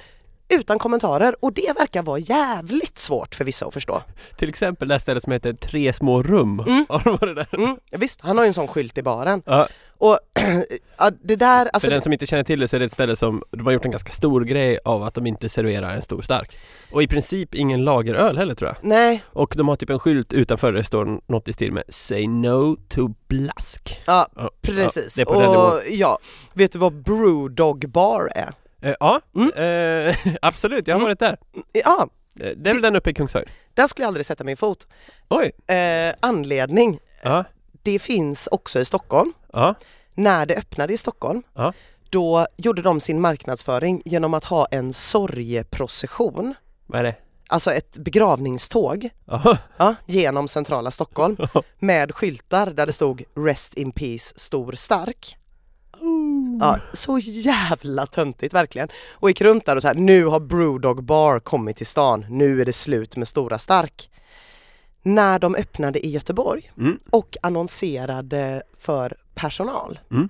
utan 0.49 0.79
kommentarer 0.79 1.37
och 1.45 1.53
det 1.53 1.73
verkar 1.79 2.03
vara 2.03 2.19
jävligt 2.19 2.99
svårt 2.99 3.35
för 3.35 3.45
vissa 3.45 3.67
att 3.67 3.75
förstå. 3.75 4.03
Till 4.37 4.49
exempel 4.49 4.89
det 4.89 4.95
här 4.95 4.99
stället 4.99 5.23
som 5.25 5.33
heter 5.33 5.53
Tre 5.53 5.93
små 5.93 6.23
rum. 6.23 6.61
Mm. 6.61 6.87
Har 6.89 7.01
du 7.05 7.11
varit 7.11 7.37
där? 7.37 7.59
Mm, 7.59 7.77
visst, 7.91 8.21
han 8.21 8.37
har 8.39 8.45
ju 8.45 8.49
en 8.49 8.55
sån 8.55 8.69
skylt 8.69 8.99
i 8.99 9.03
baren. 9.03 9.43
Ja, 9.47 9.69
Och 9.99 10.19
ja, 10.99 11.11
det 11.23 11.37
där, 11.37 11.69
alltså 11.73 11.87
för 11.87 11.93
den 11.93 12.03
som 12.03 12.13
inte 12.13 12.27
känner 12.27 12.45
till 12.45 12.61
det 12.61 12.69
så 12.69 12.77
är 12.77 12.81
det 12.81 12.87
ett 12.87 12.93
ställe 12.93 13.17
som 13.17 13.43
de 13.51 13.67
har 13.67 13.73
gjort 13.73 13.85
en 13.85 13.91
ganska 13.91 14.13
stor 14.13 14.45
grej 14.45 14.79
av 14.85 15.03
att 15.03 15.15
de 15.15 15.27
inte 15.27 15.49
serverar 15.49 15.91
en 15.91 16.03
stor 16.03 16.23
stark. 16.23 16.59
Och 16.93 17.03
i 17.03 17.09
princip 17.09 17.55
ingen 17.55 17.85
lageröl 17.85 18.39
heller 18.39 18.55
tror 18.55 18.69
jag. 18.71 18.77
nej, 18.89 19.23
Och 19.27 19.55
de 19.57 19.69
har 19.69 19.77
typ 19.77 19.91
en 19.91 19.99
skylt 19.99 20.33
utanför 20.33 20.73
där 20.73 20.79
det 20.79 20.85
står 20.85 21.21
något 21.27 21.49
i 21.49 21.53
stil 21.53 21.73
med 21.73 21.83
Say 21.89 22.27
no 22.29 22.77
to 22.89 23.09
blask. 23.29 24.03
ja 24.07 24.27
Ja, 24.37 24.51
precis. 24.63 25.19
Ja, 25.19 25.25
det 25.25 25.31
är 25.31 25.35
på 25.35 25.41
den 25.41 25.51
nivån. 25.51 25.73
och 25.73 25.81
ja, 25.91 26.19
vet 26.53 26.73
du 26.73 26.79
vad 26.79 26.93
Brewdog 27.03 27.89
Bar 27.89 28.33
är? 28.35 28.55
Eh, 28.87 28.95
ja, 29.01 29.21
Mm. 29.37 29.51
eh, 30.09 30.17
absolut. 30.43 30.87
Jag 30.89 30.95
har 30.95 31.01
Mm. 31.01 31.07
varit 31.09 31.19
där. 31.19 31.39
Ja, 31.73 32.09
Eh, 32.41 32.51
Det 32.57 32.71
är 32.71 32.75
väl 32.75 32.83
den 32.83 32.97
uppe 32.97 33.11
i 33.11 33.15
Kungshöjd? 33.15 33.49
där 33.75 33.87
skulle 33.87 34.05
jag 34.05 34.09
aldrig 34.09 34.27
sätta 34.27 34.45
min 34.45 34.57
fot. 34.57 34.87
Oj! 35.29 35.75
Eh, 35.77 36.15
anledning, 36.21 36.99
Ja, 37.23 37.45
det 37.83 37.99
finns 37.99 38.49
också 38.51 38.81
i 38.81 38.85
Stockholm. 38.85 39.33
ja, 39.53 39.75
När 40.15 40.47
det 40.47 40.57
öppnade 40.57 40.93
i 40.93 40.97
Stockholm, 40.97 41.43
Ja. 41.55 41.73
då 42.11 42.47
gjorde 42.57 42.83
de 42.83 43.01
sin 43.01 43.21
marknadsföring 43.21 44.03
genom 44.05 44.35
att 44.35 44.45
ha 44.45 44.67
en 44.71 44.93
sorgeprocession, 44.93 46.55
vad 46.87 47.01
är 47.01 47.05
det? 47.05 47.15
alltså 47.49 47.73
ett 47.73 47.99
begravningståg 47.99 49.09
ja, 49.79 49.95
genom 50.07 50.49
centrala 50.49 50.91
Stockholm 50.91 51.37
med 51.79 52.15
skyltar 52.15 52.67
där 52.71 52.87
det 52.87 52.93
stod 52.93 53.25
Rest 53.37 53.75
in 53.75 53.93
Peace 53.93 54.33
Stor 54.39 54.73
Stark. 54.73 55.37
Ja, 56.61 56.79
så 56.93 57.19
jävla 57.19 58.07
töntigt 58.07 58.55
verkligen. 58.55 58.89
Och 59.13 59.31
gick 59.31 59.41
runt 59.41 59.67
där 59.67 59.77
och 59.77 59.83
så 59.83 59.89
här, 59.89 59.95
nu 59.95 60.25
har 60.25 60.41
Brewdog 60.41 61.03
Bar 61.05 61.39
kommit 61.39 61.77
till 61.77 61.87
stan, 61.87 62.27
nu 62.31 62.61
är 62.61 62.65
det 62.65 62.73
slut 62.73 63.17
med 63.17 63.29
Stora 63.29 63.59
Stark. 63.59 64.11
När 65.03 65.39
de 65.39 65.55
öppnade 65.55 66.07
i 66.07 66.11
Göteborg 66.11 66.73
Mm. 66.79 66.99
och 67.11 67.37
annonserade 67.43 68.63
för 68.77 69.17
personal. 69.35 69.99
Mm. 70.11 70.29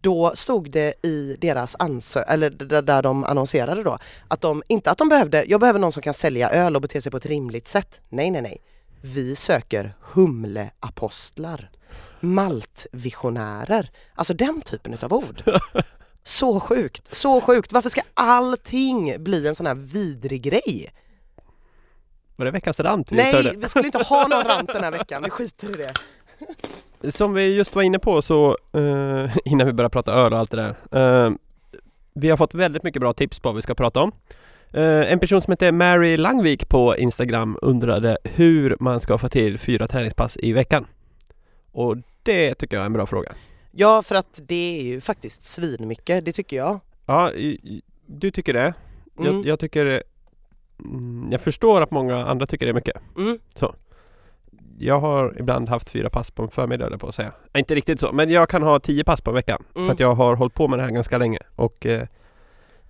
Då 0.00 0.32
stod 0.34 0.70
det 0.70 0.94
i 1.06 1.36
deras 1.40 1.76
ansö- 1.76 2.24
eller 2.28 2.50
där 2.82 3.02
de 3.02 3.24
annonserade 3.24 3.82
då 3.82 3.98
att 4.28 4.40
de, 4.40 4.62
inte 4.68 4.90
att 4.90 4.98
de 4.98 5.08
behövde, 5.08 5.44
jag 5.48 5.60
behöver 5.60 5.78
någon 5.80 5.92
som 5.92 6.02
kan 6.02 6.14
sälja 6.14 6.50
öl 6.50 6.76
och 6.76 6.82
bete 6.82 7.00
sig 7.00 7.10
på 7.12 7.16
ett 7.16 7.26
rimligt 7.26 7.68
sätt. 7.68 8.00
Nej, 8.08 8.30
nej, 8.30 8.42
nej. 8.42 8.58
Vi 9.00 9.34
söker 9.34 9.94
humleapostlar, 10.00 11.70
maltvisionärer, 12.24 13.90
alltså 14.14 14.34
den 14.34 14.60
typen 14.60 14.94
utav 14.94 15.12
ord. 15.12 15.42
Så 16.26 16.60
sjukt, 16.60 17.16
så 17.16 17.40
sjukt. 17.40 17.72
Varför 17.72 17.88
ska 17.88 18.00
allting 18.14 19.24
bli 19.24 19.48
en 19.48 19.54
sån 19.54 19.66
här 19.66 19.74
vidrig 19.74 20.42
grej? 20.42 20.90
var 22.36 22.44
det 22.44 22.50
veckans 22.50 22.80
rant 22.80 23.12
vi 23.12 23.16
Nej, 23.16 23.56
vi 23.56 23.68
skulle 23.68 23.86
inte 23.86 24.04
ha 24.04 24.26
någon 24.28 24.44
rant 24.44 24.72
den 24.72 24.84
här 24.84 24.90
veckan, 24.98 25.22
vi 25.22 25.30
skiter 25.30 25.70
i 25.70 25.86
det. 27.02 27.12
Som 27.12 27.34
vi 27.34 27.54
just 27.54 27.74
var 27.74 27.82
inne 27.82 27.98
på 27.98 28.22
så, 28.22 28.58
eh, 28.72 29.36
innan 29.44 29.66
vi 29.66 29.72
började 29.72 29.92
prata 29.92 30.12
öl 30.12 30.32
och 30.32 30.38
allt 30.38 30.50
det 30.50 30.74
där. 30.90 31.26
eh, 31.26 31.32
vi 32.14 32.30
har 32.30 32.36
fått 32.36 32.54
väldigt 32.54 32.82
mycket 32.82 33.00
bra 33.00 33.12
tips 33.12 33.40
på 33.40 33.48
vad 33.48 33.56
vi 33.56 33.62
ska 33.62 33.74
prata 33.74 34.00
om. 34.00 34.12
Eh, 34.72 35.12
en 35.12 35.18
person 35.18 35.42
som 35.42 35.50
heter 35.52 35.72
Mary 35.72 36.16
Langvik 36.16 36.68
på 36.68 36.96
Instagram 36.96 37.58
undrade 37.62 38.18
hur 38.24 38.76
man 38.80 39.00
ska 39.00 39.18
få 39.18 39.28
till 39.28 39.58
fyra 39.58 39.88
träningspass 39.88 40.36
i 40.42 40.52
veckan. 40.52 40.86
Och 41.72 41.96
det 42.24 42.54
tycker 42.54 42.76
jag 42.76 42.82
är 42.82 42.86
en 42.86 42.92
bra 42.92 43.06
fråga. 43.06 43.32
Ja, 43.72 44.02
för 44.02 44.14
att 44.14 44.40
det 44.46 44.80
är 44.80 44.82
ju 44.82 45.00
faktiskt 45.00 45.42
svinmycket, 45.42 46.24
det 46.24 46.32
tycker 46.32 46.56
jag. 46.56 46.80
Ja, 47.06 47.30
du 48.06 48.30
tycker 48.30 48.52
det. 48.52 48.74
Mm. 49.18 49.34
Jag, 49.34 49.46
jag 49.46 49.58
tycker 49.60 50.02
mm, 50.78 51.28
Jag 51.30 51.40
förstår 51.40 51.80
att 51.82 51.90
många 51.90 52.26
andra 52.26 52.46
tycker 52.46 52.66
det 52.66 52.70
är 52.70 52.74
mycket. 52.74 52.96
Mm. 53.16 53.38
Jag 54.78 55.00
har 55.00 55.36
ibland 55.38 55.68
haft 55.68 55.90
fyra 55.90 56.10
pass 56.10 56.30
på 56.30 56.42
en 56.42 56.50
förmiddag 56.50 56.98
på 56.98 57.08
att 57.08 57.14
säga. 57.14 57.32
Inte 57.54 57.74
riktigt 57.74 58.00
så, 58.00 58.12
men 58.12 58.30
jag 58.30 58.48
kan 58.48 58.62
ha 58.62 58.80
tio 58.80 59.04
pass 59.04 59.20
på 59.20 59.30
en 59.30 59.34
vecka. 59.34 59.58
Mm. 59.74 59.86
För 59.86 59.92
att 59.94 60.00
jag 60.00 60.14
har 60.14 60.36
hållit 60.36 60.54
på 60.54 60.68
med 60.68 60.78
det 60.78 60.82
här 60.82 60.90
ganska 60.90 61.18
länge 61.18 61.38
och 61.56 61.86
eh, 61.86 62.06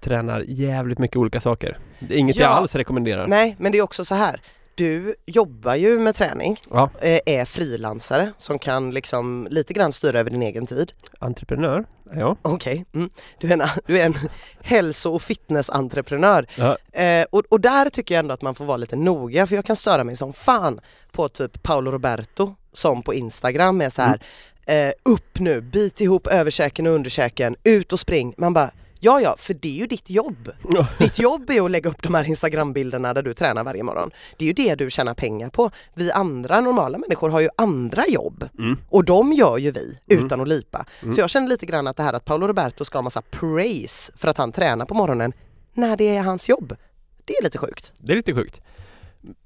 tränar 0.01 0.45
jävligt 0.49 0.99
mycket 0.99 1.17
olika 1.17 1.41
saker. 1.41 1.79
Det 1.99 2.15
är 2.15 2.19
inget 2.19 2.37
jag 2.37 2.47
Ja. 2.47 2.55
alls 2.55 2.75
rekommenderar. 2.75 3.27
Nej, 3.27 3.57
men 3.59 3.73
det 3.73 3.79
är 3.79 3.83
också 3.83 4.05
så 4.05 4.15
här. 4.15 4.41
Du 4.75 5.15
jobbar 5.27 5.75
ju 5.75 5.99
med 5.99 6.15
träning, 6.15 6.57
Ja. 6.71 6.91
eh, 7.01 7.21
är 7.27 7.45
frilansare 7.45 8.33
som 8.37 8.59
kan 8.59 8.91
liksom 8.91 9.49
lite 9.51 9.73
grann 9.75 9.93
styra 9.93 10.21
över 10.21 10.31
din 10.31 10.43
egen 10.43 10.67
tid. 10.67 10.93
Entreprenör, 11.19 11.85
ja. 12.15 12.37
Okej, 12.43 12.85
mm. 12.95 13.11
du, 13.41 13.49
är 13.49 13.53
en, 13.53 13.69
du 13.87 14.01
är 14.01 14.07
en 14.07 14.15
hälso 14.63 15.11
och 15.11 15.23
fitnessentreprenör. 15.23 16.47
ja. 16.57 17.01
Eh, 17.01 17.27
och, 17.31 17.43
och 17.49 17.61
där 17.61 17.91
tycker 17.91 18.15
jag 18.15 18.19
ändå 18.19 18.35
att 18.35 18.43
man 18.43 18.55
får 18.55 18.65
vara 18.65 18.77
lite 18.77 18.97
noga 18.97 19.47
för 19.47 19.55
jag 19.55 19.65
kan 19.65 19.77
störa 19.77 20.05
mig 20.05 20.17
som 20.17 20.33
fan 20.33 20.81
på 21.13 21.29
typ 21.29 21.63
Paolo 21.63 21.91
Roberto 21.91 22.55
som 22.73 23.03
på 23.03 23.15
Instagram 23.15 23.81
är 23.81 23.89
så 23.91 24.03
här 24.03 24.21
eh, 24.67 24.93
upp 25.03 25.39
nu, 25.39 25.61
bit 25.61 26.01
ihop 26.01 26.27
överkäken 26.27 26.87
och 26.87 26.93
underkäken, 26.93 27.57
ut 27.65 27.93
och 27.93 28.01
spring. 28.01 28.35
Man 28.37 28.53
bara 28.55 28.71
Ja, 29.05 29.21
ja, 29.21 29.35
för 29.39 29.55
det 29.55 29.69
är 29.69 29.79
ju 29.81 29.87
ditt 29.87 30.11
jobb. 30.11 30.51
Ditt 30.99 31.19
jobb 31.19 31.51
är 31.51 31.63
att 31.65 31.71
lägga 31.71 31.91
upp 31.91 32.03
de 32.03 32.15
här 32.15 32.25
Instagrambilderna 32.25 33.15
där 33.15 33.23
du 33.23 33.35
tränar 33.35 33.65
varje 33.65 33.83
morgon. 33.83 34.11
Det 34.37 34.45
är 34.45 34.47
ju 34.47 34.53
det 34.53 34.75
du 34.75 34.91
tjänar 34.91 35.15
pengar 35.15 35.51
på. 35.51 35.71
Vi 35.95 36.13
andra 36.13 36.61
normala 36.61 36.99
människor 36.99 37.29
har 37.31 37.41
ju 37.41 37.49
andra 37.57 38.07
jobb 38.07 38.49
Mm. 38.59 38.77
och 38.89 39.05
de 39.05 39.33
gör 39.33 39.59
ju 39.59 39.71
vi 39.71 39.99
Mm. 40.11 40.25
utan 40.27 40.41
att 40.41 40.49
lipa. 40.49 40.87
Mm. 41.03 41.15
Så 41.15 41.21
jag 41.21 41.31
känner 41.31 41.49
lite 41.49 41.67
grann 41.67 41.87
att 41.87 41.97
det 41.97 42.03
här 42.03 42.13
att 42.13 42.25
Paolo 42.25 42.47
Roberto 42.47 42.85
ska 42.85 42.99
ha 42.99 43.03
massa 43.03 43.23
praise 43.31 44.13
för 44.17 44.29
att 44.29 44.37
han 44.39 44.53
tränar 44.53 44.85
på 44.87 44.95
morgonen 44.95 45.33
när 45.75 45.97
det 45.97 46.17
är 46.17 46.23
hans 46.23 46.49
jobb. 46.49 46.77
Det 47.25 47.35
är 47.37 47.43
lite 47.45 47.59
sjukt. 47.59 47.93
Det 47.99 48.13
är 48.13 48.17
lite 48.17 48.35
sjukt. 48.35 48.61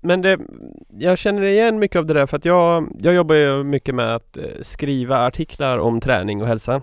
Men 0.01 0.23
det, 0.23 0.39
jag 0.89 1.19
känner 1.19 1.43
igen 1.43 1.79
mycket 1.79 1.99
av 1.99 2.07
det 2.07 2.15
där 2.15 2.27
för 2.27 2.37
att 2.37 2.45
jag, 2.45 2.89
jag 3.01 3.15
jobbar 3.15 3.35
ju 3.35 3.65
mycket 3.65 3.95
med 3.95 4.15
att 4.15 4.37
eh, 4.37 4.45
skriva 4.63 5.27
artiklar 5.27 5.79
om 5.79 6.01
träning 6.01 6.43
och 6.43 6.49
hälsa. 6.49 6.83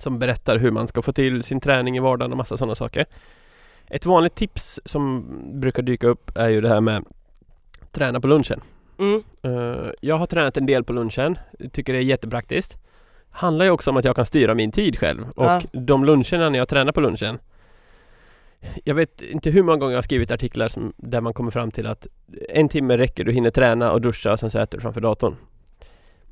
Som 0.00 0.18
berättar 0.18 0.58
hur 0.58 0.70
man 0.70 0.88
ska 0.88 1.02
få 1.02 1.12
till 1.12 1.42
sin 1.42 1.60
träning 1.60 1.96
i 1.96 2.00
vardagen 2.00 2.30
och 2.32 2.36
massa 2.38 2.56
sådana 2.56 2.74
saker. 2.74 3.06
Ett 3.86 4.06
vanligt 4.06 4.34
tips 4.34 4.80
som 4.84 5.24
brukar 5.60 5.82
dyka 5.82 6.06
upp 6.06 6.36
är 6.36 6.48
ju 6.48 6.60
det 6.60 6.68
här 6.68 6.80
med 6.80 7.04
träna 7.92 8.20
på 8.20 8.26
lunchen. 8.26 8.60
Mm. 8.98 9.22
Eh, 9.42 9.90
jag 10.00 10.18
har 10.18 10.26
tränat 10.26 10.56
en 10.56 10.66
del 10.66 10.84
på 10.84 10.92
lunchen, 10.92 11.38
tycker 11.72 11.92
det 11.92 11.98
är 11.98 12.02
jättepraktiskt. 12.02 12.76
Handlar 13.30 13.64
ju 13.64 13.70
också 13.70 13.90
om 13.90 13.96
att 13.96 14.04
jag 14.04 14.16
kan 14.16 14.26
styra 14.26 14.54
min 14.54 14.72
tid 14.72 14.98
själv 14.98 15.30
och 15.36 15.44
Ja. 15.44 15.62
de 15.72 16.04
luncherna 16.04 16.48
när 16.48 16.58
jag 16.58 16.68
tränar 16.68 16.92
på 16.92 17.00
lunchen 17.00 17.38
Jag 18.84 18.94
vet 18.94 19.22
inte 19.22 19.50
hur 19.50 19.62
många 19.62 19.78
gånger 19.78 19.92
jag 19.92 19.98
har 19.98 20.02
skrivit 20.02 20.30
artiklar 20.30 20.68
som, 20.68 20.92
där 20.96 21.20
man 21.20 21.34
kommer 21.34 21.50
fram 21.50 21.70
till 21.70 21.86
att 21.86 22.06
en 22.48 22.68
timme 22.68 22.98
räcker, 22.98 23.24
du 23.24 23.32
hinner 23.32 23.50
träna 23.50 23.92
och 23.92 24.00
duscha 24.00 24.32
och 24.32 24.38
sen 24.40 24.50
så 24.50 24.58
äter 24.58 24.78
du 24.78 24.82
framför 24.82 25.00
datorn. 25.00 25.36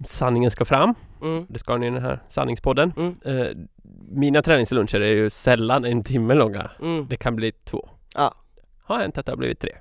Sanningen 0.04 0.50
ska 0.50 0.64
fram, 0.64 0.94
Mm. 1.22 1.46
det 1.48 1.58
ska 1.58 1.76
ni 1.76 1.86
i 1.86 1.90
den 1.90 2.02
här 2.02 2.22
sanningspodden. 2.28 2.92
Mm. 2.96 3.14
Eh, 3.24 3.46
mina 4.10 4.42
träningsluncher 4.42 5.00
är 5.00 5.12
ju 5.14 5.30
sällan 5.30 5.84
en 5.84 6.04
timme 6.04 6.34
långa. 6.34 6.70
Mm. 6.82 7.06
Det 7.08 7.16
kan 7.16 7.36
bli 7.36 7.52
två. 7.52 7.88
Ja. 8.16 8.34
Har 8.84 8.98
hänt 8.98 9.18
att 9.18 9.26
det 9.26 9.32
har 9.32 9.36
blivit 9.36 9.60
tre. 9.60 9.72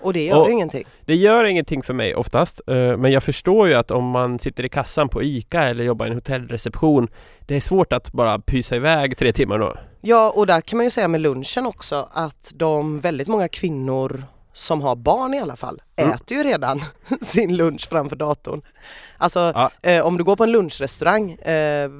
Och 0.00 0.12
det 0.12 0.24
gör 0.26 0.40
Och- 0.40 0.50
ingenting. 0.50 0.84
Det 1.00 1.14
gör 1.16 1.44
ingenting 1.44 1.82
för 1.82 1.94
mig 1.94 2.14
oftast, 2.14 2.60
eh, 2.66 2.96
men 2.96 3.12
jag 3.12 3.22
förstår 3.22 3.68
ju 3.68 3.74
att 3.74 3.90
om 3.90 4.04
man 4.10 4.38
sitter 4.38 4.64
i 4.64 4.68
kassan 4.68 5.08
på 5.08 5.22
ICA 5.22 5.62
eller 5.62 5.84
jobbar 5.84 6.06
i 6.06 6.08
en 6.08 6.14
hotellreception 6.14 7.08
Det 7.46 7.56
är 7.56 7.60
svårt 7.60 7.92
att 7.92 8.12
bara 8.12 8.38
pysa 8.38 8.76
iväg 8.76 9.16
tre 9.18 9.32
timmar 9.32 9.58
då. 9.58 9.74
Ja 10.00 10.30
och 10.36 10.46
där 10.46 10.60
kan 10.60 10.76
man 10.76 10.86
ju 10.86 10.90
säga 10.90 11.08
med 11.08 11.20
lunchen 11.20 11.66
också 11.66 12.08
att 12.12 12.52
de 12.54 13.00
väldigt 13.00 13.28
många 13.28 13.48
kvinnor 13.48 14.24
som 14.52 14.82
har 14.82 14.96
barn 14.96 15.34
i 15.34 15.38
alla 15.40 15.56
fall 15.56 15.82
Mm. 15.96 16.12
äter 16.12 16.36
ju 16.36 16.42
redan 16.42 16.82
sin 17.20 17.56
lunch 17.56 17.88
framför 17.88 18.16
datorn. 18.16 18.62
Alltså 19.18 19.52
Ja. 19.54 19.70
eh, 19.82 20.06
om 20.06 20.16
du 20.18 20.24
går 20.24 20.36
på 20.36 20.44
en 20.44 20.52
lunchrestaurang 20.52 21.32
eh, 21.32 21.90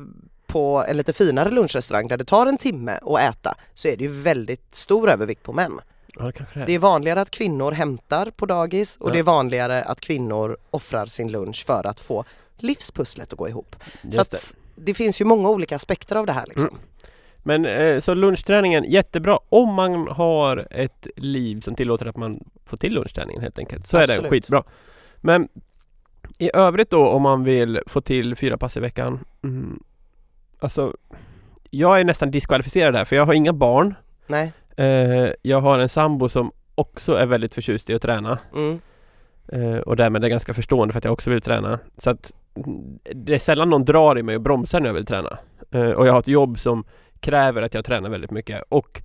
på 0.46 0.84
en 0.88 0.96
lite 0.96 1.12
finare 1.12 1.50
lunchrestaurang 1.50 2.08
där 2.08 2.16
det 2.16 2.24
tar 2.24 2.46
en 2.46 2.56
timme 2.56 2.98
att 3.02 3.20
äta 3.20 3.54
så 3.74 3.88
är 3.88 3.96
det 3.96 4.04
ju 4.04 4.10
väldigt 4.10 4.74
stor 4.74 5.10
övervikt 5.10 5.42
på 5.42 5.52
män. 5.52 5.80
Ja, 6.18 6.22
det 6.52 6.60
är. 6.60 6.66
Det 6.66 6.72
är 6.72 6.78
vanligare 6.78 7.20
att 7.20 7.30
kvinnor 7.30 7.72
hämtar 7.72 8.30
på 8.36 8.46
dagis 8.46 8.96
och 8.96 9.08
Ja. 9.08 9.12
det 9.12 9.18
är 9.18 9.22
vanligare 9.22 9.82
att 9.82 10.00
kvinnor 10.00 10.56
offrar 10.70 11.06
sin 11.06 11.28
lunch 11.32 11.64
för 11.66 11.86
att 11.86 12.00
få 12.00 12.24
livspusslet 12.56 13.32
att 13.32 13.38
gå 13.38 13.48
ihop. 13.48 13.76
Just 14.02 14.14
Så 14.14 14.20
att 14.20 14.30
det. 14.30 14.38
det 14.74 14.94
finns 14.94 15.20
ju 15.20 15.24
många 15.24 15.48
olika 15.48 15.76
aspekter 15.76 16.16
av 16.16 16.26
det 16.26 16.32
här 16.32 16.46
liksom. 16.46 16.68
Mm. 16.68 16.80
Men 17.42 17.64
eh, 17.64 17.98
så 17.98 18.14
lunchträningen, 18.14 18.84
jättebra 18.84 19.38
om 19.48 19.74
man 19.74 20.08
har 20.08 20.66
ett 20.70 21.06
liv 21.16 21.60
som 21.60 21.74
tillåter 21.74 22.06
att 22.06 22.16
man 22.16 22.44
får 22.64 22.76
till 22.76 22.94
lunchträningen 22.94 23.42
helt 23.42 23.58
enkelt. 23.58 23.86
Så 23.86 23.96
är 23.96 24.06
det 24.06 24.12
Absolut. 24.12 24.30
skitbra. 24.30 24.62
Men 25.16 25.48
i 26.38 26.50
övrigt 26.54 26.90
då 26.90 27.08
om 27.08 27.22
man 27.22 27.44
vill 27.44 27.80
få 27.86 28.00
till 28.00 28.36
fyra 28.36 28.58
pass 28.58 28.76
i 28.76 28.80
veckan. 28.80 29.24
Mm, 29.44 29.82
alltså, 30.58 30.96
jag 31.70 32.00
är 32.00 32.04
nästan 32.04 32.30
diskvalificerad 32.30 32.96
här 32.96 33.04
för 33.04 33.16
jag 33.16 33.26
har 33.26 33.34
inga 33.34 33.52
barn. 33.52 33.94
Nej. 34.26 34.52
Eh, 34.76 35.30
jag 35.42 35.60
har 35.60 35.78
en 35.78 35.88
sambo 35.88 36.28
som 36.28 36.52
också 36.74 37.14
är 37.14 37.26
väldigt 37.26 37.54
förtjust 37.54 37.90
i 37.90 37.94
att 37.94 38.02
träna. 38.02 38.38
Mm. 38.54 38.80
Eh, 39.52 39.78
och 39.78 39.96
därmed 39.96 40.24
är 40.24 40.28
ganska 40.28 40.54
förstående 40.54 40.92
för 40.92 40.98
att 40.98 41.04
jag 41.04 41.12
också 41.12 41.30
vill 41.30 41.40
träna. 41.40 41.78
Så 41.98 42.10
att 42.10 42.32
mm, 42.56 42.98
det 43.14 43.34
är 43.34 43.38
sällan 43.38 43.70
någon 43.70 43.84
drar 43.84 44.18
i 44.18 44.22
mig 44.22 44.36
och 44.36 44.42
bromsar 44.42 44.80
när 44.80 44.86
jag 44.86 44.94
vill 44.94 45.06
träna. 45.06 45.38
Eh, 45.70 45.90
och 45.90 46.06
jag 46.06 46.12
har 46.12 46.18
ett 46.18 46.28
jobb 46.28 46.58
som 46.58 46.84
kräver 47.20 47.62
att 47.62 47.74
jag 47.74 47.84
tränar 47.84 48.10
väldigt 48.10 48.30
mycket. 48.30 48.62
Och 48.68 49.02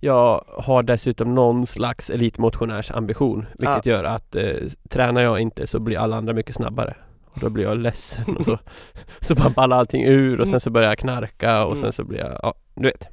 jag 0.00 0.44
har 0.58 0.82
dessutom 0.82 1.34
någon 1.34 1.66
slags 1.66 2.10
elitmotionärs 2.10 2.90
ambition. 2.90 3.46
Vilket 3.58 3.86
gör 3.86 4.04
att 4.04 4.36
eh, 4.36 4.54
tränar 4.88 5.20
jag 5.20 5.40
inte 5.40 5.66
så 5.66 5.78
blir 5.80 5.98
alla 5.98 6.16
andra 6.16 6.32
mycket 6.32 6.54
snabbare. 6.54 6.96
Och 7.24 7.40
då 7.40 7.50
blir 7.50 7.64
jag 7.64 7.78
ledsen 7.78 8.36
och 8.36 8.44
så, 8.44 8.58
så 9.20 9.34
bara 9.34 9.50
ballar 9.50 9.76
allting 9.76 10.04
ur 10.04 10.40
och 10.40 10.48
sen 10.48 10.60
så 10.60 10.70
börjar 10.70 10.88
jag 10.88 10.98
knarka 10.98 11.64
och 11.64 11.76
sen 11.76 11.84
Mm. 11.84 11.92
så 11.92 12.04
blir 12.04 12.18
jag, 12.18 12.38
ja 12.42 12.54
du 12.74 12.82
vet. 12.82 13.08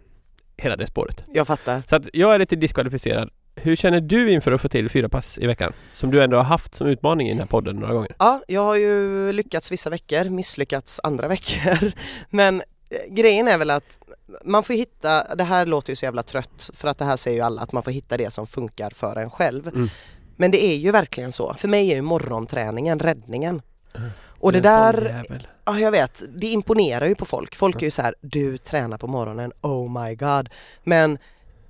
Hela 0.57 0.75
det 0.75 0.87
spåret. 0.87 1.25
Jag 1.33 1.47
fattar. 1.47 1.81
Så 1.89 1.95
att 1.95 2.09
jag 2.13 2.35
är 2.35 2.39
lite 2.39 2.55
diskvalificerad. 2.55 3.29
Hur 3.61 3.75
känner 3.75 4.01
du 4.01 4.31
inför 4.31 4.51
att 4.51 4.61
få 4.61 4.69
till 4.69 4.89
fyra 4.89 5.09
pass 5.09 5.37
i 5.37 5.47
veckan? 5.47 5.73
Som 5.93 6.11
du 6.11 6.23
ändå 6.23 6.37
har 6.37 6.43
haft 6.43 6.75
som 6.75 6.87
utmaning 6.87 7.27
i 7.27 7.29
den 7.29 7.39
här 7.39 7.47
podden 7.47 7.75
några 7.75 7.93
gånger. 7.93 8.15
Ja, 8.19 8.41
jag 8.47 8.61
har 8.61 8.75
ju 8.75 9.31
lyckats 9.31 9.71
vissa 9.71 9.89
veckor, 9.89 10.29
misslyckats 10.29 10.99
andra 11.03 11.27
veckor. 11.37 11.91
Men 12.29 12.61
eh, 12.89 13.13
grejen 13.13 13.47
är 13.47 13.57
väl 13.57 13.69
att 13.69 13.99
man 14.43 14.63
får 14.63 14.73
hitta, 14.73 15.35
det 15.35 15.43
här 15.43 15.65
låter 15.65 15.91
ju 15.91 15.95
så 15.95 16.05
jävla 16.05 16.23
trött 16.23 16.69
för 16.73 16.87
att 16.87 16.97
det 16.97 17.05
här 17.05 17.17
säger 17.17 17.37
ju 17.37 17.43
alla 17.43 17.61
att 17.61 17.71
man 17.71 17.83
får 17.83 17.91
hitta 17.91 18.17
det 18.17 18.33
som 18.33 18.47
funkar 18.47 18.89
för 18.89 19.15
en 19.15 19.29
själv. 19.29 19.67
Mm. 19.67 19.89
Men 20.35 20.51
det 20.51 20.65
är 20.65 20.75
ju 20.75 20.91
verkligen 20.91 21.31
så. 21.31 21.53
För 21.53 21.67
mig 21.67 21.91
är 21.91 21.95
ju 21.95 22.01
morgonträningen 22.01 22.99
räddningen. 22.99 23.61
Mm. 23.95 24.09
Och 24.39 24.51
det 24.51 24.57
sån 24.57 24.63
där, 24.63 25.23
ja 25.65 25.79
jag 25.79 25.91
vet, 25.91 26.23
det 26.29 26.47
imponerar 26.47 27.05
ju 27.05 27.15
på 27.15 27.25
folk. 27.25 27.55
Folk 27.55 27.75
är 27.75 27.85
ju 27.85 27.91
så 27.91 28.01
här, 28.01 28.15
du 28.21 28.57
tränar 28.57 28.97
på 28.97 29.07
morgonen, 29.07 29.53
oh 29.61 30.03
my 30.03 30.15
god. 30.15 30.49
Men 30.83 31.17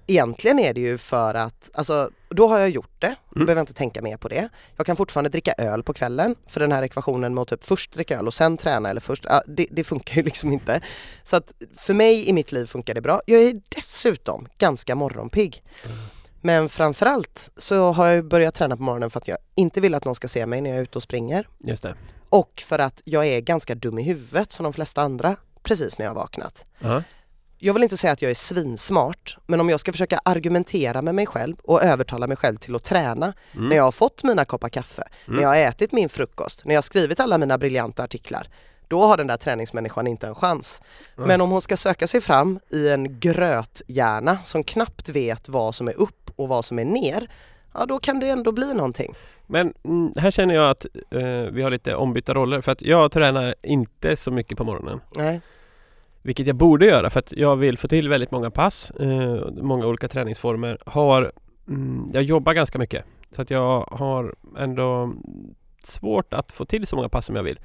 egentligen 0.07 0.59
är 0.59 0.73
det 0.73 0.81
ju 0.81 0.97
för 0.97 1.33
att, 1.33 1.69
alltså 1.73 2.09
då 2.29 2.47
har 2.47 2.59
jag 2.59 2.69
gjort 2.69 2.91
det, 3.01 3.07
Mm. 3.07 3.45
behöver 3.45 3.55
jag 3.59 3.63
inte 3.63 3.73
tänka 3.73 4.01
mer 4.01 4.17
på 4.17 4.27
det. 4.27 4.49
Jag 4.75 4.85
kan 4.85 4.95
fortfarande 4.95 5.29
dricka 5.29 5.53
öl 5.57 5.83
på 5.83 5.93
kvällen, 5.93 6.35
för 6.47 6.59
den 6.59 6.71
här 6.71 6.83
ekvationen 6.83 7.33
med 7.33 7.41
att 7.41 7.47
typ 7.47 7.63
först 7.63 7.91
dricka 7.93 8.17
öl 8.19 8.27
och 8.27 8.33
sen 8.33 8.57
träna 8.57 8.89
eller 8.89 9.01
först, 9.01 9.25
ja, 9.29 9.41
det, 9.47 9.67
det 9.71 9.83
funkar 9.83 10.15
ju 10.15 10.23
liksom 10.31 10.51
inte. 10.51 10.81
Så 11.23 11.35
att 11.35 11.51
för 11.77 11.93
mig 11.93 12.29
i 12.29 12.33
mitt 12.33 12.51
liv 12.51 12.65
funkar 12.65 12.93
det 12.93 13.01
bra. 13.01 13.21
Jag 13.25 13.41
är 13.41 13.61
dessutom 13.75 14.47
ganska 14.57 14.95
morgonpigg. 14.95 15.63
Men 16.41 16.69
framförallt 16.69 17.49
så 17.57 17.91
har 17.91 18.07
jag 18.07 18.25
börjat 18.25 18.55
träna 18.55 18.77
på 18.77 18.83
morgonen 18.83 19.09
för 19.09 19.19
att 19.19 19.27
jag 19.27 19.37
inte 19.55 19.81
vill 19.81 19.95
att 19.95 20.05
någon 20.05 20.15
ska 20.15 20.27
se 20.27 20.45
mig 20.45 20.61
när 20.61 20.69
jag 20.69 20.79
är 20.79 20.83
ute 20.83 20.97
och 20.97 21.03
springer. 21.03 21.47
Just 21.59 21.83
det. 21.83 21.95
Och 22.29 22.63
för 22.65 22.79
att 22.79 23.01
jag 23.05 23.25
är 23.25 23.39
ganska 23.39 23.75
dum 23.75 23.99
i 23.99 24.03
huvudet 24.03 24.51
som 24.51 24.63
de 24.63 24.73
flesta 24.73 25.01
andra 25.01 25.35
precis 25.63 25.99
när 25.99 26.05
jag 26.05 26.09
har 26.09 26.15
vaknat. 26.15 26.65
Ja. 26.79 27.03
Jag 27.59 27.73
vill 27.73 27.83
inte 27.83 27.97
säga 27.97 28.13
att 28.13 28.21
jag 28.21 28.31
är 28.31 28.35
svinsmart, 28.35 29.37
men 29.47 29.59
om 29.61 29.69
jag 29.69 29.79
ska 29.79 29.91
försöka 29.91 30.19
argumentera 30.25 31.01
med 31.01 31.15
mig 31.15 31.25
själv 31.25 31.55
och 31.63 31.83
övertala 31.83 32.27
mig 32.27 32.37
själv 32.37 32.57
till 32.57 32.75
att 32.75 32.83
träna 32.83 33.33
Mm. 33.53 33.69
när 33.69 33.75
jag 33.75 33.83
har 33.83 33.91
fått 33.91 34.23
mina 34.23 34.45
koppar 34.45 34.69
kaffe, 34.69 35.03
Mm. 35.25 35.35
när 35.35 35.43
jag 35.43 35.49
har 35.49 35.55
ätit 35.55 35.91
min 35.91 36.09
frukost, 36.09 36.65
när 36.65 36.73
jag 36.73 36.77
har 36.77 36.83
skrivit 36.83 37.19
alla 37.19 37.37
mina 37.37 37.57
briljanta 37.57 38.03
artiklar, 38.03 38.47
då 38.87 39.03
har 39.05 39.17
den 39.17 39.27
där 39.27 39.37
träningsmänniskan 39.37 40.07
inte 40.07 40.27
en 40.27 40.35
chans. 40.35 40.81
Nej. 41.15 41.27
Men 41.27 41.41
om 41.41 41.49
hon 41.51 41.61
ska 41.61 41.77
söka 41.77 42.07
sig 42.07 42.21
fram 42.21 42.59
i 42.69 42.89
en 42.89 43.19
gröthjärna 43.19 44.37
som 44.43 44.63
knappt 44.63 45.09
vet 45.09 45.49
vad 45.49 45.75
som 45.75 45.87
är 45.87 45.99
upp 45.99 46.31
och 46.35 46.47
vad 46.47 46.65
som 46.65 46.79
är 46.79 46.85
ner, 46.85 47.29
ja 47.73 47.85
då 47.85 47.99
kan 47.99 48.19
det 48.19 48.29
ändå 48.29 48.51
bli 48.51 48.73
någonting. 48.73 49.13
Men 49.47 49.73
mm, 49.83 50.11
här 50.17 50.31
känner 50.31 50.55
jag 50.55 50.69
att 50.69 50.85
eh, 51.11 51.21
vi 51.51 51.61
har 51.61 51.69
lite 51.69 51.95
ombytta 51.95 52.33
roller 52.33 52.61
för 52.61 52.71
att 52.71 52.81
jag 52.81 53.11
tränar 53.11 53.55
inte 53.63 54.15
så 54.15 54.31
mycket 54.31 54.57
på 54.57 54.63
morgonen. 54.63 55.01
Nej. 55.15 55.41
Vilket 56.27 56.47
jag 56.47 56.55
borde 56.55 56.85
göra 56.85 57.09
för 57.09 57.19
att 57.19 57.31
jag 57.31 57.55
vill 57.55 57.77
få 57.77 57.87
till 57.87 58.09
väldigt 58.09 58.31
många 58.31 58.51
pass, 58.51 58.91
eh, 58.91 59.45
många 59.61 59.85
olika 59.87 60.07
träningsformer. 60.07 60.77
Har, 60.85 61.31
mm, 61.67 62.09
jag 62.13 62.23
jobbar 62.23 62.53
ganska 62.53 62.79
mycket 62.79 63.05
så 63.35 63.41
att 63.41 63.49
jag 63.51 63.81
har 63.91 64.35
ändå 64.57 65.13
svårt 65.83 66.33
att 66.33 66.51
få 66.51 66.65
till 66.65 66.87
så 66.87 66.95
många 66.95 67.09
pass 67.09 67.25
som 67.25 67.35
jag 67.35 67.43
vill. 67.43 67.59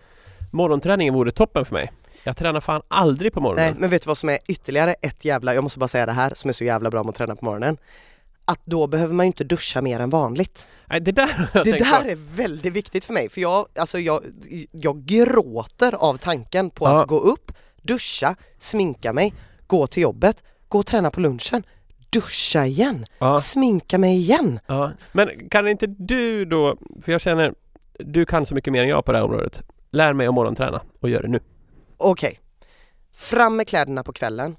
Morgonträningen 0.53 1.15
vore 1.15 1.31
toppen 1.31 1.65
för 1.65 1.75
mig. 1.75 1.93
Jag 2.25 2.37
tränar 2.37 2.61
fan 2.61 2.83
aldrig 2.89 3.33
på 3.33 3.41
morgonen. 3.41 3.65
Nej, 3.65 3.75
men 3.81 3.91
vet 3.91 4.03
du 4.03 4.07
vad 4.07 4.19
som 4.19 4.29
är 4.29 4.39
ytterligare 4.49 4.95
ett 5.03 5.25
jävla, 5.25 5.55
jag 5.55 5.63
måste 5.65 5.79
bara 5.79 5.89
säga 5.89 6.07
det 6.07 6.13
här 6.13 6.33
som 6.35 6.49
är 6.49 6.53
så 6.53 6.65
jävla 6.65 6.91
bra 6.91 7.03
med 7.03 7.11
att 7.11 7.17
träna 7.17 7.37
på 7.37 7.45
morgonen. 7.45 7.77
Att 8.45 8.61
då 8.65 8.87
behöver 8.87 9.15
man 9.15 9.27
ju 9.27 9.29
inte 9.29 9.45
duscha 9.45 9.83
mer 9.83 10.01
än 10.01 10.11
vanligt. 10.11 10.67
Nej, 10.87 11.01
det 11.01 11.13
där 11.13 11.51
jag 11.55 11.65
Det 11.65 11.71
där 11.73 12.03
på. 12.05 12.09
är 12.11 12.37
väldigt 12.37 12.73
viktigt 12.73 13.05
för 13.05 13.13
mig 13.13 13.29
för 13.29 13.41
jag, 13.41 13.67
alltså 13.77 13.99
jag, 13.99 14.21
jag 14.73 15.05
gråter 15.05 15.95
av 15.95 16.17
tanken 16.17 16.71
på 16.71 16.85
Ja. 16.85 17.03
att 17.03 17.09
gå 17.09 17.19
upp, 17.19 17.53
duscha, 17.83 18.37
sminka 18.59 19.13
mig, 19.13 19.35
gå 19.67 19.87
till 19.87 20.03
jobbet, 20.03 20.45
gå 20.69 20.79
och 20.79 20.87
träna 20.87 21.11
på 21.11 21.21
lunchen, 21.21 21.63
duscha 22.11 22.67
igen, 22.67 23.05
Ja. 23.19 23.37
sminka 23.37 23.99
mig 23.99 24.17
igen. 24.17 24.61
Ja, 24.67 24.91
men 25.13 25.49
kan 25.49 25.69
inte 25.69 25.87
du 25.87 26.45
då, 26.45 26.77
för 27.03 27.13
jag 27.13 27.21
känner 27.21 27.55
du 27.99 28.27
kan 28.27 28.47
så 28.47 28.55
mycket 28.55 28.73
mer 28.73 28.83
än 28.83 28.89
jag 28.89 29.05
på 29.05 29.13
det 29.13 29.19
här 29.19 29.25
området. 29.25 29.63
Lär 29.91 30.13
mig 30.13 30.27
att 30.27 30.35
morgonträna 30.35 30.83
och 31.01 31.09
gör 31.09 31.23
det 31.23 31.29
nu. 31.29 31.41
Okej, 31.97 32.41
fram 33.15 33.57
med 33.57 33.69
kläderna 33.69 34.03
på 34.05 34.13
kvällen. 34.13 34.57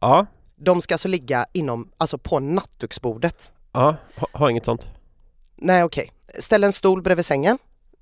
Ja, 0.00 0.26
De 0.56 0.80
ska 0.80 0.94
alltså 0.94 1.08
ligga 1.08 1.46
inom, 1.52 1.90
alltså 1.98 2.18
på 2.18 2.40
nattduksbordet. 2.40 3.52
ja, 3.72 3.96
ha, 4.16 4.28
ha 4.32 4.50
inget 4.50 4.64
sånt. 4.64 4.88
Nej 5.56 5.84
okej, 5.84 6.12
ställ 6.38 6.64
en 6.64 6.72
stol 6.72 7.02
bredvid 7.02 7.24
sängen. 7.24 7.58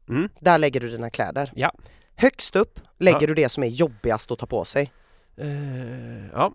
Mm. 0.08 0.28
Där 0.40 0.58
lägger 0.58 0.80
du 0.80 0.88
dina 0.88 1.10
kläder. 1.10 1.52
Ja. 1.54 1.72
Högst 2.16 2.56
upp 2.56 2.80
lägger 2.98 3.20
Ja. 3.20 3.26
du 3.26 3.34
det 3.34 3.48
som 3.48 3.62
är 3.62 3.66
jobbigast 3.66 4.30
att 4.30 4.38
ta 4.38 4.46
på 4.46 4.64
sig. 4.64 4.92
Eh, 5.36 5.46
ja, 6.32 6.52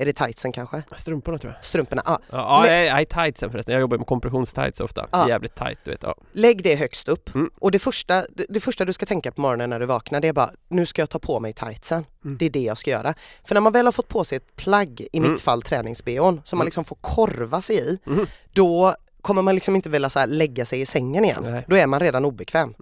Är 0.00 0.04
det 0.04 0.12
tightsen 0.12 0.52
kanske? 0.52 0.82
strumporna 0.96 1.38
tror 1.38 1.52
jag. 1.52 1.64
Strumporna? 1.64 2.02
Ja. 2.06 2.18
Ja, 2.30 2.66
ja 2.66 3.00
är 3.00 3.04
tightsen 3.04 3.50
förresten. 3.50 3.72
Jag 3.72 3.80
jobbar 3.80 3.98
med 3.98 4.06
kompressionstights 4.06 4.80
ofta. 4.80 5.06
Ja. 5.12 5.28
Jävligt 5.28 5.54
tight, 5.54 5.78
du 5.84 5.90
vet. 5.90 6.02
Ja. 6.02 6.14
Lägg 6.32 6.62
det 6.62 6.74
högst 6.76 7.08
upp. 7.08 7.34
Mm. 7.34 7.50
Och 7.58 7.70
det 7.70 7.78
första, 7.78 8.14
det, 8.30 8.46
det 8.48 8.60
första 8.60 8.84
du 8.84 8.92
ska 8.92 9.06
tänka 9.06 9.32
på 9.32 9.40
morgonen 9.40 9.70
när 9.70 9.80
du 9.80 9.86
vaknar 9.86 10.20
det 10.20 10.28
är 10.28 10.32
bara 10.32 10.50
nu 10.68 10.86
ska 10.86 11.02
jag 11.02 11.10
ta 11.10 11.18
på 11.18 11.40
mig 11.40 11.52
tightsen. 11.52 12.04
Mm. 12.24 12.38
Det 12.38 12.46
är 12.46 12.50
det 12.50 12.62
jag 12.62 12.78
ska 12.78 12.90
göra. 12.90 13.14
För 13.44 13.54
när 13.54 13.60
man 13.60 13.72
väl 13.72 13.86
har 13.86 13.92
fått 13.92 14.08
på 14.08 14.24
sig 14.24 14.36
ett 14.36 14.56
plagg, 14.56 15.00
i 15.12 15.18
Mm. 15.18 15.30
mitt 15.32 15.40
fall 15.40 15.62
träningsbhn, 15.62 16.40
som 16.44 16.58
man 16.58 16.62
Mm. 16.62 16.64
liksom 16.66 16.84
får 16.84 16.96
korva 17.00 17.60
sig 17.60 17.76
i, 17.78 17.98
Mhm. 18.04 18.26
då 18.52 18.94
kommer 19.22 19.42
man 19.42 19.54
liksom 19.54 19.76
inte 19.76 19.88
vilja 19.88 20.10
så 20.10 20.26
lägga 20.26 20.64
sig 20.64 20.80
i 20.80 20.86
sängen 20.86 21.24
igen. 21.24 21.42
Nej. 21.42 21.64
Då 21.68 21.76
är 21.76 21.86
man 21.86 22.00
redan 22.00 22.24
obekväm. 22.24 22.74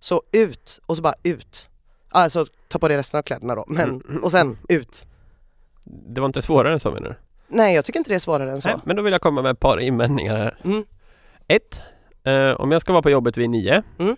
Så 0.00 0.22
ut 0.32 0.80
och 0.86 0.96
så 0.96 1.02
bara 1.02 1.14
ut. 1.22 1.68
Alltså 2.08 2.46
ta 2.68 2.78
på 2.78 2.88
dig 2.88 2.96
resten 2.96 3.18
av 3.18 3.22
kläderna 3.22 3.54
då, 3.54 3.64
men 3.68 3.90
Mm. 3.90 4.24
och 4.24 4.30
sen 4.30 4.58
ut. 4.68 5.06
Det 5.84 6.20
var 6.20 6.26
inte 6.26 6.42
svårare 6.42 6.72
än 6.72 6.80
så 6.80 6.90
menar 6.90 7.08
du? 7.08 7.14
Nej 7.56 7.74
jag 7.74 7.84
tycker 7.84 7.98
inte 7.98 8.10
det 8.10 8.14
är 8.14 8.18
svårare 8.18 8.50
än 8.52 8.60
så. 8.60 8.68
Nej, 8.68 8.78
men 8.84 8.96
då 8.96 9.02
vill 9.02 9.12
jag 9.12 9.20
komma 9.22 9.42
med 9.42 9.50
ett 9.50 9.60
par 9.60 9.80
invändningar 9.80 10.36
här. 10.36 10.58
Mm. 10.64 10.84
Ett, 11.48 11.80
eh, 12.24 12.50
om 12.60 12.72
jag 12.72 12.80
ska 12.80 12.92
vara 12.92 13.02
på 13.02 13.10
jobbet 13.10 13.36
vid 13.36 13.50
nio 13.50 13.82
Mm. 13.98 14.16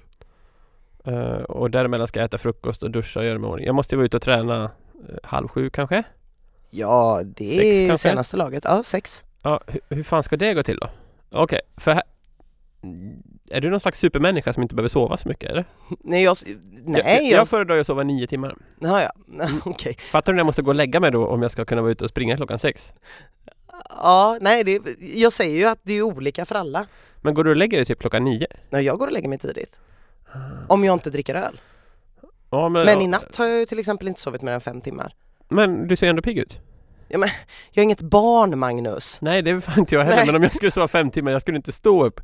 eh, 1.04 1.42
och 1.42 1.70
däremellan 1.70 2.06
ska 2.08 2.20
jag 2.20 2.24
äta 2.24 2.38
frukost 2.38 2.82
och 2.82 2.90
duscha 2.90 3.20
och 3.20 3.26
göra 3.26 3.38
mig 3.38 3.48
ordning. 3.50 3.66
Jag 3.66 3.74
måste 3.74 3.94
ju 3.94 3.96
vara 3.96 4.06
ute 4.06 4.16
och 4.16 4.22
träna 4.22 4.64
eh, 4.64 4.70
halv 5.22 5.48
sju 5.48 5.70
kanske? 5.70 6.02
Ja 6.70 7.20
det 7.24 7.44
Sex 7.44 7.64
är 7.64 7.88
kanske? 7.88 8.08
senaste 8.08 8.36
laget. 8.36 8.64
Ja 8.64 8.82
sex. 8.82 9.24
Ja, 9.42 9.60
hur, 9.66 9.80
hur 9.88 10.02
fan 10.02 10.22
ska 10.22 10.36
det 10.36 10.54
gå 10.54 10.62
till 10.62 10.76
då? 10.78 10.88
Okej, 11.30 11.60
för 11.76 11.92
här, 11.92 12.02
är 13.52 13.60
du 13.60 13.70
någon 13.70 13.80
slags 13.80 13.98
supermänniska 13.98 14.52
som 14.52 14.62
inte 14.62 14.74
behöver 14.74 14.88
sova 14.88 15.16
så 15.16 15.28
mycket 15.28 15.50
eller? 15.50 15.64
Nej 16.00 16.22
jag, 16.22 16.36
nej 16.84 17.02
jag, 17.04 17.22
jag, 17.22 17.30
jag 17.30 17.48
föredrar 17.48 17.78
att 17.78 17.86
sova 17.86 18.02
nio 18.02 18.26
timmar. 18.26 18.56
ja, 18.80 19.02
ja. 19.02 19.10
okej. 19.64 19.96
Fattar 20.10 20.32
du 20.32 20.36
när 20.36 20.40
jag 20.40 20.46
måste 20.46 20.62
gå 20.62 20.70
och 20.70 20.74
lägga 20.74 21.00
mig 21.00 21.10
då 21.10 21.26
om 21.26 21.42
jag 21.42 21.50
ska 21.50 21.64
kunna 21.64 21.82
vara 21.82 21.92
ute 21.92 22.04
och 22.04 22.10
springa 22.10 22.36
klockan 22.36 22.58
sex? 22.58 22.92
Ja, 23.88 24.38
nej 24.40 24.64
det, 24.64 24.82
jag 25.00 25.32
säger 25.32 25.56
ju 25.56 25.64
att 25.64 25.78
det 25.82 25.92
är 25.92 26.02
olika 26.02 26.46
för 26.46 26.54
alla. 26.54 26.86
Men 27.20 27.34
går 27.34 27.44
du 27.44 27.50
och 27.50 27.56
lägger 27.56 27.78
dig 27.78 27.84
typ 27.84 28.00
klockan 28.00 28.24
nio? 28.24 28.46
Nej, 28.70 28.84
jag 28.84 28.98
går 28.98 29.06
och 29.06 29.12
lägger 29.12 29.28
mig 29.28 29.38
tidigt. 29.38 29.78
Om 30.68 30.84
jag 30.84 30.92
inte 30.92 31.10
dricker 31.10 31.34
öl. 31.34 31.60
Ja, 32.50 32.68
men, 32.68 32.86
Men 32.86 33.00
i 33.00 33.06
natt 33.06 33.36
har 33.36 33.46
jag 33.46 33.58
ju 33.58 33.66
till 33.66 33.78
exempel 33.78 34.08
inte 34.08 34.20
sovit 34.20 34.42
mer 34.42 34.52
än 34.52 34.60
fem 34.60 34.80
timmar. 34.80 35.14
Men 35.48 35.88
du 35.88 35.96
ser 35.96 36.06
ändå 36.06 36.22
pigg 36.22 36.38
ut. 36.38 36.60
Ja, 37.12 37.18
men, 37.18 37.28
jag 37.70 37.82
är 37.82 37.84
inget 37.84 38.00
barn 38.00 38.58
Magnus. 38.58 39.18
Nej 39.20 39.42
det 39.42 39.50
är 39.50 39.60
fan 39.60 39.78
inte 39.78 39.94
jag 39.94 40.04
heller 40.04 40.16
Nej. 40.16 40.26
men 40.26 40.36
om 40.36 40.42
jag 40.42 40.54
skulle 40.54 40.70
sova 40.70 40.88
fem 40.88 41.10
timmar 41.10 41.32
jag 41.32 41.40
skulle 41.40 41.56
inte 41.56 41.72
stå 41.72 42.04
upp. 42.04 42.20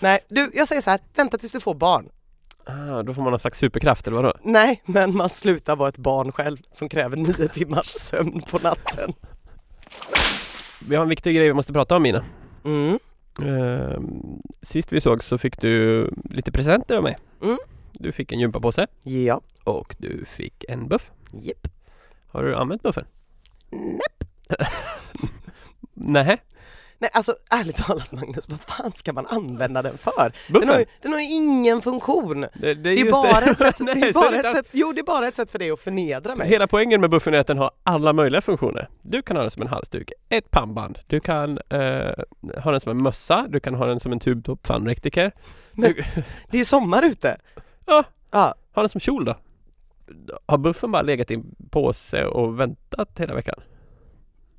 Nej, 0.00 0.20
du, 0.28 0.50
jag 0.54 0.68
säger 0.68 0.82
så 0.82 0.90
här, 0.90 1.00
vänta 1.16 1.38
tills 1.38 1.52
du 1.52 1.60
får 1.60 1.74
barn. 1.74 2.08
Ah, 2.64 3.02
då 3.02 3.14
får 3.14 3.22
man 3.22 3.30
någon 3.30 3.38
slags 3.40 3.58
superkraft 3.58 4.06
eller 4.06 4.16
vadå? 4.16 4.32
Nej, 4.42 4.82
men 4.86 5.16
man 5.16 5.28
slutar 5.28 5.76
vara 5.76 5.88
ett 5.88 5.98
barn 5.98 6.32
själv 6.32 6.56
som 6.72 6.88
kräver 6.88 7.16
nio 7.16 7.48
timmars 7.48 7.86
sömn 7.86 8.40
på 8.50 8.58
natten. 8.58 9.12
Vi 10.88 10.96
har 10.96 11.02
en 11.02 11.08
viktig 11.08 11.36
grej 11.36 11.46
vi 11.48 11.54
måste 11.54 11.72
prata 11.72 11.96
om 11.96 12.02
Mina. 12.02 12.24
Mm. 12.64 12.98
Ehm, 13.42 14.22
sist 14.62 14.92
vi 14.92 15.00
såg 15.00 15.24
så 15.24 15.38
fick 15.38 15.60
du 15.60 16.08
lite 16.30 16.52
presenter 16.52 16.96
av 16.96 17.02
mig. 17.02 17.16
Mm. 17.42 17.58
Du 17.92 18.12
fick 18.12 18.32
en 18.32 18.40
gympapåse 18.40 18.86
Ja, 19.04 19.40
och 19.64 19.96
du 19.98 20.24
fick 20.24 20.64
en 20.68 20.88
buff. 20.88 21.10
japp. 21.32 21.68
Har 22.28 22.42
du 22.42 22.56
använt 22.56 22.82
buffen? 22.82 23.04
Nej. 23.70 24.21
Nej. 25.94 26.42
Nej, 26.98 27.10
alltså 27.14 27.34
ärligt 27.50 27.76
talat 27.76 28.12
Magnus, 28.12 28.48
vad 28.48 28.60
fan 28.60 28.92
ska 28.94 29.12
man 29.12 29.26
använda 29.26 29.82
den 29.82 29.98
för? 29.98 30.32
Den 30.48 30.68
har, 30.68 30.78
ju, 30.78 30.84
den 31.02 31.12
har 31.12 31.20
ju 31.20 31.26
ingen 31.26 31.82
funktion. 31.82 32.40
Det, 32.40 32.48
det 32.54 32.70
är, 32.70 32.74
Det 32.74 33.00
är 33.00 33.10
bara 33.12 33.40
ett 33.50 33.58
sätt, 33.58 33.80
Nej, 33.80 33.94
det 34.00 34.08
är 34.08 34.12
bara 34.12 34.30
det 34.30 34.38
ett 34.38 34.50
sätt, 34.50 34.66
jo 34.72 34.92
det 34.92 35.00
är 35.00 35.04
bara 35.04 35.28
ett 35.28 35.34
sätt 35.36 35.50
för 35.50 35.58
dig 35.58 35.70
att 35.70 35.80
förnedra 35.80 36.36
mig. 36.36 36.48
Hela 36.48 36.66
poängen 36.66 37.00
med 37.00 37.10
buffen 37.10 37.34
är 37.34 37.38
att 37.38 37.46
den 37.46 37.58
har 37.58 37.70
alla 37.82 38.12
möjliga 38.12 38.40
funktioner. 38.40 38.88
Du 39.02 39.22
kan 39.22 39.36
ha 39.36 39.42
den 39.42 39.50
som 39.50 39.62
en 39.62 39.68
halsduk, 39.68 40.12
ett 40.28 40.50
pannband, 40.50 40.98
du 41.06 41.20
kan 41.20 41.58
eh, 41.68 42.10
ha 42.62 42.70
den 42.70 42.80
som 42.80 42.90
en 42.90 43.02
mössa, 43.02 43.46
du 43.48 43.60
kan 43.60 43.74
ha 43.74 43.86
den 43.86 44.00
som 44.00 44.12
en 44.12 44.20
tubtopp 44.20 44.66
funrektiker. 44.66 45.32
Men- 45.72 45.92
Du, 45.92 46.04
Det 46.50 46.60
är 46.60 46.64
sommar 46.64 47.02
ute. 47.02 47.36
Ja. 47.86 48.04
Ja, 48.30 48.54
ha 48.74 48.82
den 48.82 48.88
som 48.88 49.00
kjol 49.00 49.24
då. 49.24 49.36
Har 50.46 50.58
buffen 50.58 50.92
bara 50.92 51.02
legat 51.02 51.30
i 51.30 51.34
en 51.34 51.54
påse 51.70 52.24
och 52.24 52.60
väntat 52.60 53.10
hela 53.18 53.34
veckan? 53.34 53.54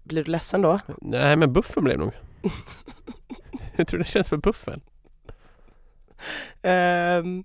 Blir 0.03 0.23
du 0.23 0.31
ledsen 0.31 0.61
då? 0.61 0.79
Nej 1.01 1.35
men 1.35 1.53
buffen 1.53 1.83
blev 1.83 1.99
nog. 1.99 2.11
Hur 3.73 3.83
tror 3.83 3.97
du 3.97 4.03
det 4.03 4.09
känns 4.09 4.29
för 4.29 4.37
buffen? 4.37 4.81
Ehm, 6.61 7.43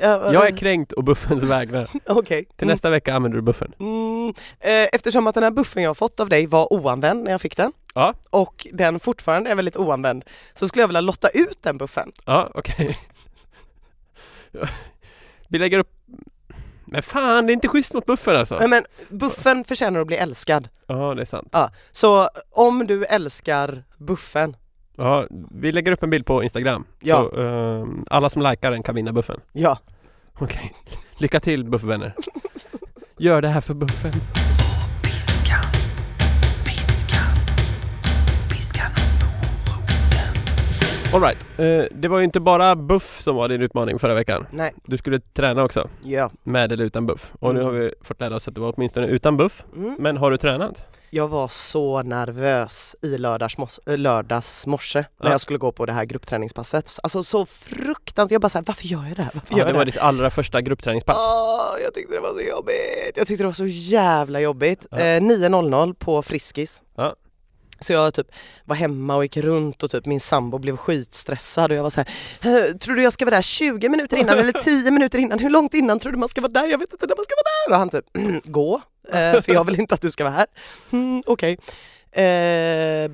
ja, 0.00 0.32
Jag 0.32 0.46
är 0.48 0.56
kränkt 0.56 0.92
och 0.92 1.04
buffens 1.04 1.42
vägnar. 1.42 1.88
Okej. 2.06 2.44
Till 2.44 2.64
Mm. 2.64 2.72
nästa 2.72 2.90
vecka 2.90 3.14
använder 3.14 3.36
du 3.38 3.42
buffen. 3.42 3.72
Mm, 3.80 4.28
eh, 4.60 4.88
eftersom 4.92 5.26
att 5.26 5.34
den 5.34 5.44
här 5.44 5.50
buffen 5.50 5.82
jag 5.82 5.96
fått 5.96 6.20
av 6.20 6.28
dig 6.28 6.46
var 6.46 6.72
oanvänd 6.72 7.24
när 7.24 7.30
jag 7.30 7.40
fick 7.40 7.56
den 7.56 7.72
Ja. 7.94 8.14
och 8.30 8.66
den 8.72 9.00
fortfarande 9.00 9.50
är 9.50 9.54
väldigt 9.54 9.76
oanvänd 9.76 10.24
så 10.54 10.68
skulle 10.68 10.82
jag 10.82 10.88
vilja 10.88 11.00
lotta 11.00 11.28
ut 11.28 11.62
den 11.62 11.78
buffen. 11.78 12.12
Ja, 12.26 12.50
okej. 12.54 12.96
Vi 15.48 15.58
lägger 15.58 15.78
upp... 15.78 15.90
Men 16.92 17.02
fan, 17.02 17.46
det 17.46 17.52
är 17.52 17.54
inte 17.54 17.68
schysst 17.68 17.94
mot 17.94 18.06
buffen 18.06 18.36
alltså. 18.36 18.58
Nej, 18.58 18.68
men 18.68 18.84
buffen 19.08 19.64
förtjänar 19.64 20.00
att 20.00 20.06
bli 20.06 20.16
älskad. 20.16 20.68
Ja, 20.86 21.14
det 21.14 21.22
är 21.22 21.26
sant. 21.26 21.48
Ja, 21.52 21.70
så 21.92 22.28
om 22.50 22.86
du 22.86 23.04
älskar 23.04 23.84
buffen, 23.98 24.56
Ja, 24.96 25.26
vi 25.50 25.72
lägger 25.72 25.92
upp 25.92 26.02
en 26.02 26.10
bild 26.10 26.26
på 26.26 26.42
Instagram. 26.42 26.84
Ja. 27.00 27.16
Så, 27.34 27.40
ehm, 27.40 28.04
alla 28.10 28.28
som 28.28 28.42
likar 28.42 28.70
den 28.70 28.82
kan 28.82 28.94
vinna 28.94 29.12
buffen. 29.12 29.40
ja. 29.52 29.78
Okej. 30.38 30.74
Lycka 31.18 31.40
till 31.40 31.64
buffvänner. 31.64 32.14
Gör 33.18 33.42
det 33.42 33.48
här 33.48 33.60
för 33.60 33.74
buffen. 33.74 34.12
Alright. 41.12 41.46
Uh, 41.60 41.84
det 42.00 42.08
var 42.08 42.18
ju 42.18 42.24
inte 42.24 42.40
bara 42.40 42.76
buff 42.76 43.20
som 43.20 43.36
var 43.36 43.48
din 43.48 43.62
utmaning 43.62 43.98
förra 43.98 44.14
veckan. 44.14 44.46
Nej, 44.50 44.72
Du 44.84 44.96
skulle 44.98 45.20
träna 45.20 45.64
också. 45.64 45.88
ja. 46.02 46.30
Med 46.42 46.72
eller 46.72 46.84
utan 46.84 47.06
buff. 47.06 47.32
Och 47.40 47.54
nu 47.54 47.60
Mm. 47.60 47.74
har 47.74 47.80
vi 47.80 47.92
fått 48.02 48.20
lära 48.20 48.36
oss 48.36 48.48
att 48.48 48.54
det 48.54 48.60
var 48.60 48.72
åtminstone 48.76 49.06
utan 49.06 49.36
buff. 49.36 49.64
Mm. 49.76 49.96
Men 49.98 50.16
har 50.16 50.30
du 50.30 50.36
tränat? 50.36 50.84
Jag 51.10 51.28
var 51.28 51.48
så 51.48 52.02
nervös 52.02 52.96
i 53.02 53.18
lördags, 53.18 53.56
mos- 53.58 53.80
äh, 53.86 53.98
lördags 53.98 54.66
morse 54.66 54.98
när 55.20 55.26
Ja. 55.28 55.30
jag 55.34 55.40
skulle 55.40 55.58
gå 55.58 55.72
på 55.72 55.86
det 55.86 55.92
här 55.92 56.04
gruppträningspasset. 56.04 56.98
Alltså 57.02 57.22
så 57.22 57.46
fruktansvärt, 57.46 58.32
jag 58.32 58.40
bara 58.40 58.48
såhär, 58.48 58.64
varför 58.66 58.86
gör 58.86 59.04
jag 59.08 59.16
det 59.16 59.22
här? 59.22 59.30
Varför 59.34 59.54
Ja, 59.54 59.58
gör 59.58 59.64
det 59.64 59.68
jag 59.68 59.74
det 59.74 59.78
var 59.78 59.84
ditt 59.84 59.96
allra 59.98 60.30
första 60.30 60.60
gruppträningspass. 60.60 61.16
Åh, 61.18 61.76
jag 61.84 61.94
tyckte 61.94 62.14
det 62.14 62.20
var 62.20 62.34
så 62.34 62.40
jobbigt. 62.40 63.16
Jag 63.16 63.26
tyckte 63.26 63.42
det 63.44 63.48
var 63.48 63.52
så 63.52 63.66
jävla 63.66 64.40
jobbigt. 64.40 64.86
Ja. 64.90 64.98
Eh, 64.98 65.20
9.00 65.20 65.94
på 65.94 66.22
Friskis. 66.22 66.82
Ja. 66.96 67.14
Så 67.82 67.92
jag 67.92 68.14
typ 68.14 68.26
var 68.64 68.76
hemma 68.76 69.16
och 69.16 69.24
gick 69.24 69.36
runt 69.36 69.82
och 69.82 69.90
typ 69.90 70.06
min 70.06 70.20
sambo 70.20 70.58
blev 70.58 70.76
skitstressad 70.76 71.70
och 71.70 71.76
jag 71.76 71.82
var 71.82 71.90
så 71.90 72.00
här, 72.00 72.08
"Eh, 72.70 72.76
tror 72.76 72.94
du 72.96 73.02
jag 73.02 73.12
ska 73.12 73.24
vara 73.24 73.34
där 73.36 73.42
20 73.42 73.88
minuter 73.88 74.16
innan 74.16 74.38
eller 74.38 74.52
10 74.52 74.90
minuter 74.90 75.18
innan? 75.18 75.38
Hur 75.38 75.50
långt 75.50 75.74
innan 75.74 75.98
tror 75.98 76.12
du 76.12 76.18
man 76.18 76.28
ska 76.28 76.40
vara 76.40 76.52
där? 76.52 76.66
Jag 76.66 76.78
vet 76.78 76.92
inte 76.92 77.06
när 77.06 77.16
man 77.16 77.24
ska 77.24 77.34
vara 77.34 77.42
där. 77.66 77.72
Och 77.74 77.78
han 77.78 77.88
typ, 77.90 78.16
"Mm, 78.16 78.40
gå, 78.44 78.80
eh, 79.08 79.40
för 79.42 79.52
jag 79.52 79.64
vill 79.64 79.80
inte 79.80 79.94
att 79.94 80.00
du 80.00 80.10
ska 80.10 80.24
vara 80.24 80.34
här. 80.34 80.46
Mm, 80.92 81.22
Okej. 81.26 81.58
Eh, 82.12 83.10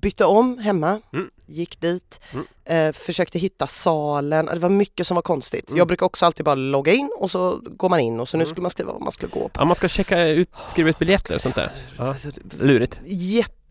bytte 0.00 0.24
om 0.24 0.58
hemma, 0.58 1.00
Mm. 1.12 1.30
gick 1.46 1.80
dit, 1.80 2.20
Mm. 2.32 2.46
eh, 2.64 2.92
försökte 2.92 3.38
hitta 3.38 3.66
salen. 3.66 4.46
Det 4.46 4.58
var 4.58 4.68
mycket 4.68 5.06
som 5.06 5.14
var 5.14 5.22
konstigt. 5.22 5.68
Mm. 5.68 5.78
Jag 5.78 5.86
brukar 5.86 6.06
också 6.06 6.26
alltid 6.26 6.44
bara 6.44 6.54
logga 6.54 6.92
in 6.92 7.10
och 7.18 7.30
så 7.30 7.60
går 7.64 7.88
man 7.88 8.00
in 8.00 8.20
och 8.20 8.28
så 8.28 8.36
nu 8.36 8.42
Mm. 8.42 8.50
skulle 8.50 8.62
man 8.62 8.70
skriva 8.70 8.92
vad 8.92 9.02
man 9.02 9.12
skulle 9.12 9.30
gå 9.32 9.40
på. 9.48 9.50
Ja, 9.60 9.64
man 9.64 9.74
ska 9.76 9.88
checka 9.88 10.28
ut, 10.28 10.48
skriva 10.66 10.90
ut 10.90 10.98
biljetter 10.98 11.34
och 11.34 11.40
sånt 11.40 11.54
där. 11.54 11.70
Ja. 11.98 12.14
Lurigt. 12.60 12.98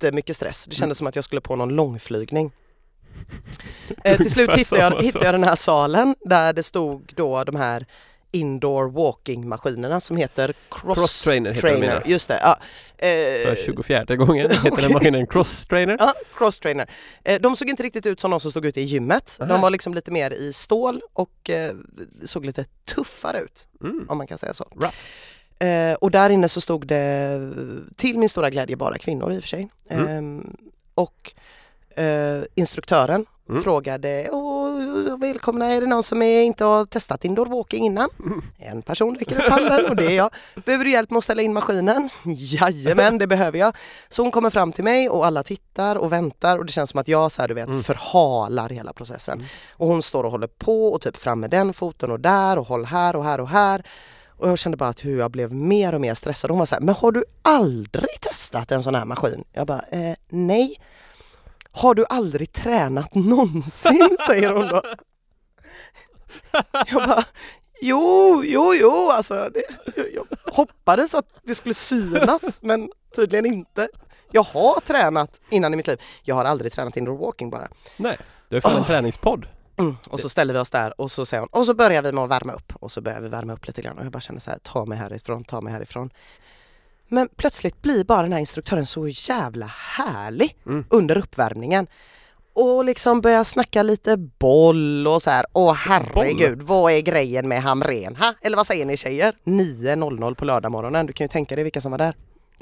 Jättemycket 0.01 0.35
stress. 0.35 0.65
Det 0.65 0.69
Mm. 0.71 0.77
kändes 0.79 0.97
som 0.97 1.07
att 1.07 1.15
jag 1.15 1.23
skulle 1.23 1.41
på 1.41 1.55
någon 1.55 1.69
långflygning. 1.69 2.51
Eh, 4.03 4.17
till 4.17 4.31
slut 4.31 4.53
hittade 4.53 4.81
jag, 4.81 5.03
hittade 5.03 5.25
jag 5.25 5.33
den 5.33 5.43
här 5.43 5.55
salen 5.55 6.15
där 6.25 6.53
det 6.53 6.63
stod 6.63 7.13
då 7.15 7.43
de 7.43 7.55
här 7.55 7.85
indoor 8.31 8.89
walking 8.89 9.47
maskinerna 9.49 9.99
som 10.01 10.17
heter 10.17 10.53
cross, 10.71 10.97
Cross 10.97 11.21
trainer 11.23 11.53
de 11.53 11.59
trainer. 11.61 11.79
mina. 11.79 12.01
Just 12.05 12.27
det. 12.27 12.39
Ja. 12.41 12.59
Eh, 12.97 13.07
För 13.47 13.55
24 13.65 14.15
gången 14.15 14.49
heter 14.63 14.81
den 14.81 14.93
maskinen 14.93 15.27
cross 15.27 15.67
trainer. 15.67 15.95
Ja, 15.99 16.13
cross 16.37 16.59
trainer. 16.59 16.89
Eh, 17.23 17.41
de 17.41 17.55
såg 17.55 17.69
inte 17.69 17.83
riktigt 17.83 18.05
ut 18.05 18.19
som 18.19 18.31
de 18.31 18.39
som 18.39 18.51
stod 18.51 18.65
ute 18.65 18.81
i 18.81 18.83
gymmet. 18.83 19.37
Aha. 19.39 19.49
De 19.49 19.61
var 19.61 19.69
liksom 19.69 19.93
lite 19.93 20.11
mer 20.11 20.31
i 20.31 20.53
stål 20.53 21.01
och 21.13 21.49
eh, 21.49 21.73
såg 22.25 22.45
lite 22.45 22.65
tuffare 22.95 23.39
ut 23.39 23.67
Mm. 23.83 24.05
om 24.09 24.17
man 24.17 24.27
kan 24.27 24.37
säga 24.37 24.53
så. 24.53 24.63
Rough. 24.75 24.97
Eh, 25.59 25.93
och 25.93 26.11
där 26.11 26.29
inne 26.29 26.49
så 26.49 26.61
stod 26.61 26.87
det 26.87 27.39
till 27.95 28.17
min 28.17 28.29
stora 28.29 28.49
glädje 28.49 28.75
bara 28.75 28.97
kvinnor 28.97 29.31
i 29.33 29.37
och 29.37 29.41
för 29.41 29.47
sig. 29.47 29.69
Mm. 29.89 30.07
Ehm, 30.07 30.55
och 30.95 31.33
eh, 31.95 32.43
instruktören 32.55 33.25
Mm. 33.49 33.63
frågade 33.63 34.29
Åh, 34.31 35.17
välkomna, 35.19 35.65
är 35.65 35.81
det 35.81 35.87
någon 35.87 36.03
som 36.03 36.21
är, 36.21 36.41
inte 36.43 36.65
har 36.65 36.85
testat 36.85 37.25
indoor 37.25 37.45
walking 37.45 37.85
innan? 37.85 38.09
Mm. 38.19 38.41
En 38.57 38.81
person 38.81 39.15
räcker 39.15 39.35
upp 39.45 39.51
handen 39.51 39.85
och 39.85 39.95
det 39.95 40.05
är 40.05 40.11
jag. 40.17 40.29
Behöver 40.65 40.85
du 40.85 40.91
hjälp 40.91 41.09
med 41.09 41.17
att 41.17 41.23
ställa 41.23 41.41
in 41.41 41.53
maskinen? 41.53 42.09
Jajamän, 42.25 43.17
det 43.17 43.27
behöver 43.27 43.59
jag. 43.59 43.75
Så 44.09 44.21
hon 44.21 44.31
kommer 44.31 44.49
fram 44.49 44.71
till 44.71 44.83
mig 44.83 45.09
och 45.09 45.25
alla 45.25 45.43
tittar 45.43 45.95
och 45.95 46.11
väntar 46.13 46.57
och 46.57 46.65
det 46.65 46.71
känns 46.71 46.89
som 46.89 46.99
att 46.99 47.07
jag 47.07 47.31
så 47.31 47.41
här, 47.41 47.47
du 47.47 47.53
vet, 47.53 47.67
Mm. 47.69 47.83
förhalar 47.83 48.69
hela 48.69 48.93
processen. 48.93 49.33
Mm. 49.37 49.47
Och 49.71 49.87
hon 49.87 50.01
står 50.03 50.23
och 50.23 50.31
håller 50.31 50.47
på 50.47 50.87
och 50.87 51.01
typ 51.01 51.17
fram 51.17 51.39
med 51.39 51.49
den 51.49 51.73
foten 51.73 52.11
och 52.11 52.19
där 52.19 52.57
och 52.59 52.67
håll 52.67 52.85
här 52.85 53.15
och 53.15 53.23
här 53.23 53.39
och 53.39 53.49
här. 53.49 53.83
Och 54.37 54.49
jag 54.49 54.59
kände 54.59 54.77
bara 54.77 54.89
att 54.89 55.05
hur 55.05 55.19
jag 55.19 55.31
blev 55.31 55.53
mer 55.53 55.93
och 55.95 56.01
mer 56.01 56.13
stressad. 56.13 56.51
Hon 56.51 56.59
var 56.59 56.65
så 56.65 56.75
här, 56.75 56.81
men 56.81 56.95
har 56.95 57.11
du 57.11 57.23
aldrig 57.41 58.21
testat 58.21 58.71
en 58.71 58.83
sån 58.83 58.95
här 58.95 59.05
maskin? 59.05 59.43
Jag 59.53 59.67
bara, 59.67 59.81
eh, 59.91 60.15
nej. 60.29 60.81
Har 61.71 61.95
du 61.95 62.05
aldrig 62.09 62.51
tränat 62.51 63.15
någonsin? 63.15 64.17
säger 64.27 64.53
hon 64.53 64.67
då. 64.67 64.81
Jag 66.71 67.07
bara, 67.07 67.23
jo, 67.81 68.41
jo, 68.45 68.75
jo, 68.75 69.09
alltså. 69.11 69.49
Det, 69.53 69.63
jag 70.13 70.25
hoppades 70.53 71.15
att 71.15 71.25
det 71.43 71.55
skulle 71.55 71.73
synas, 71.73 72.59
men 72.61 72.89
tydligen 73.15 73.45
inte. 73.45 73.89
Jag 74.31 74.43
har 74.43 74.79
tränat 74.79 75.39
innan 75.49 75.73
i 75.73 75.77
mitt 75.77 75.87
liv. 75.87 76.01
Jag 76.23 76.35
har 76.35 76.45
aldrig 76.45 76.71
tränat 76.71 76.97
indoor 76.97 77.17
walking 77.17 77.49
bara. 77.49 77.67
Nej, 77.97 78.17
du 78.49 78.57
är 78.57 78.61
fan 78.61 78.73
en 78.75 78.79
Åh. 78.79 78.87
träningspodd. 78.87 79.45
Mm. 79.77 79.95
Och 80.09 80.19
så 80.19 80.29
ställer 80.29 80.53
vi 80.53 80.59
oss 80.59 80.69
där 80.69 81.01
och 81.01 81.11
så 81.11 81.25
säger 81.25 81.41
hon, 81.41 81.49
och 81.51 81.65
så 81.65 81.73
börjar 81.73 82.01
vi 82.01 82.11
med 82.11 82.23
att 82.23 82.29
värma 82.29 82.53
upp. 82.53 82.73
Och 82.75 82.91
så 82.91 83.01
börjar 83.01 83.21
vi 83.21 83.29
värma 83.29 83.53
upp 83.53 83.67
lite 83.67 83.81
grann 83.81 83.97
och 83.97 84.05
jag 84.05 84.11
bara 84.11 84.21
känner 84.21 84.39
så 84.39 84.51
här, 84.51 84.59
ta 84.63 84.85
mig 84.85 84.97
härifrån, 84.97 85.43
ta 85.43 85.61
mig 85.61 85.73
härifrån. 85.73 86.09
Men 87.07 87.29
plötsligt 87.35 87.81
blir 87.81 88.03
bara 88.03 88.21
den 88.21 88.33
här 88.33 88.39
instruktören 88.39 88.85
så 88.85 89.07
jävla 89.07 89.65
härlig 89.65 90.55
Mm. 90.65 90.85
under 90.89 91.17
uppvärmningen. 91.17 91.87
Och 92.53 92.85
liksom 92.85 93.21
börjar 93.21 93.43
snacka 93.43 93.83
lite 93.83 94.17
boll 94.17 95.07
och 95.07 95.21
så 95.21 95.29
här, 95.29 95.45
åh 95.53 95.73
herregud, 95.73 96.61
vad 96.61 96.91
är 96.91 96.99
grejen 97.01 97.47
med 97.47 97.61
Hamrén? 97.61 98.15
Ha? 98.15 98.33
Eller 98.41 98.57
vad 98.57 98.67
säger 98.67 98.85
ni 98.85 98.97
tjejer? 98.97 99.33
9.00 99.43 100.35
på 100.35 100.45
lördagmorgonen, 100.45 101.05
du 101.05 101.13
kan 101.13 101.23
ju 101.23 101.29
tänka 101.29 101.55
dig 101.55 101.63
vilka 101.63 101.81
som 101.81 101.91
var 101.91 101.97
där. 101.97 102.15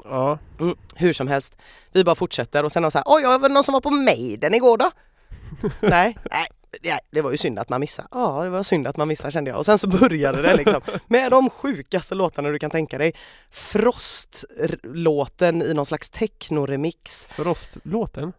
Ja. 0.03 0.37
Mm, 0.59 0.75
hur 0.95 1.13
som 1.13 1.27
helst, 1.27 1.57
vi 1.91 2.03
bara 2.03 2.15
fortsätter 2.15 2.63
och 2.63 2.71
sen 2.71 2.83
har 2.83 2.89
så 2.89 2.97
här, 2.97 3.05
oj, 3.07 3.23
var 3.23 3.39
det 3.49 3.53
någon 3.53 3.63
som 3.63 3.73
var 3.73 3.81
på 3.81 3.91
Maiden 3.91 4.53
igår 4.53 4.77
då? 4.77 4.91
nej, 5.79 6.17
nej, 6.31 6.47
nej, 6.83 6.99
det 7.11 7.21
var 7.21 7.31
ju 7.31 7.37
synd 7.37 7.59
att 7.59 7.69
man 7.69 7.79
missade. 7.79 8.07
Ja, 8.11 8.43
det 8.43 8.49
var 8.49 8.63
synd 8.63 8.87
att 8.87 8.97
man 8.97 9.07
missade 9.07 9.31
kände 9.31 9.49
jag. 9.51 9.57
Och 9.57 9.65
sen 9.65 9.77
så 9.77 9.87
började 9.87 10.41
det 10.41 10.55
liksom 10.55 10.81
med 11.07 11.31
de 11.31 11.49
sjukaste 11.49 12.15
låtarna 12.15 12.49
du 12.49 12.59
kan 12.59 12.69
tänka 12.71 12.97
dig. 12.97 13.13
Frost-låten 13.51 15.61
i 15.61 15.73
någon 15.73 15.85
slags 15.85 16.11
techno-remix. 16.11 17.27
Frostlåten. 17.29 18.33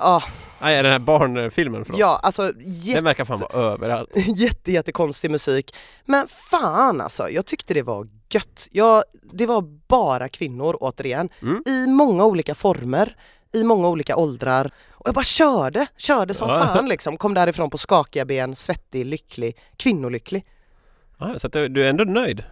Ja, 0.00 0.22
Nej, 0.60 0.82
den 0.82 0.92
här 0.92 0.98
barnfilmen 0.98 1.84
för 1.84 1.92
oss. 1.92 1.98
ja 2.00 2.20
alltså 2.22 2.52
Den 2.52 2.62
jätte, 2.72 3.00
verkar 3.00 3.24
fan 3.24 3.40
vara 3.40 3.52
överallt. 3.72 4.10
jätte, 4.14 4.72
jättekonstig 4.72 5.30
musik. 5.30 5.74
Men 6.04 6.28
fan 6.28 7.00
alltså, 7.00 7.30
jag 7.30 7.46
tyckte 7.46 7.74
det 7.74 7.82
var 7.82 8.08
gött. 8.30 8.68
Jag, 8.70 9.04
det 9.32 9.46
var 9.46 9.62
bara 9.88 10.28
kvinnor 10.28 10.76
återigen, 10.80 11.28
Mm. 11.42 11.62
i 11.66 11.86
många 11.86 12.24
olika 12.24 12.54
former, 12.54 13.16
i 13.52 13.64
många 13.64 13.88
olika 13.88 14.16
åldrar. 14.16 14.70
Och 14.90 15.08
jag 15.08 15.14
bara 15.14 15.24
körde, 15.24 15.86
körde 15.96 16.34
som 16.34 16.48
Ja. 16.48 16.58
fan 16.58 16.88
liksom. 16.88 17.16
Kom 17.16 17.34
därifrån 17.34 17.70
på 17.70 17.78
skakiga 17.78 18.24
ben, 18.24 18.54
svettig, 18.54 19.06
lycklig, 19.06 19.56
kvinnolycklig. 19.76 20.44
Ja, 21.18 21.38
så 21.38 21.46
att 21.46 21.52
du, 21.52 21.84
är 21.84 21.88
ändå 21.90 22.04
nöjd? 22.04 22.44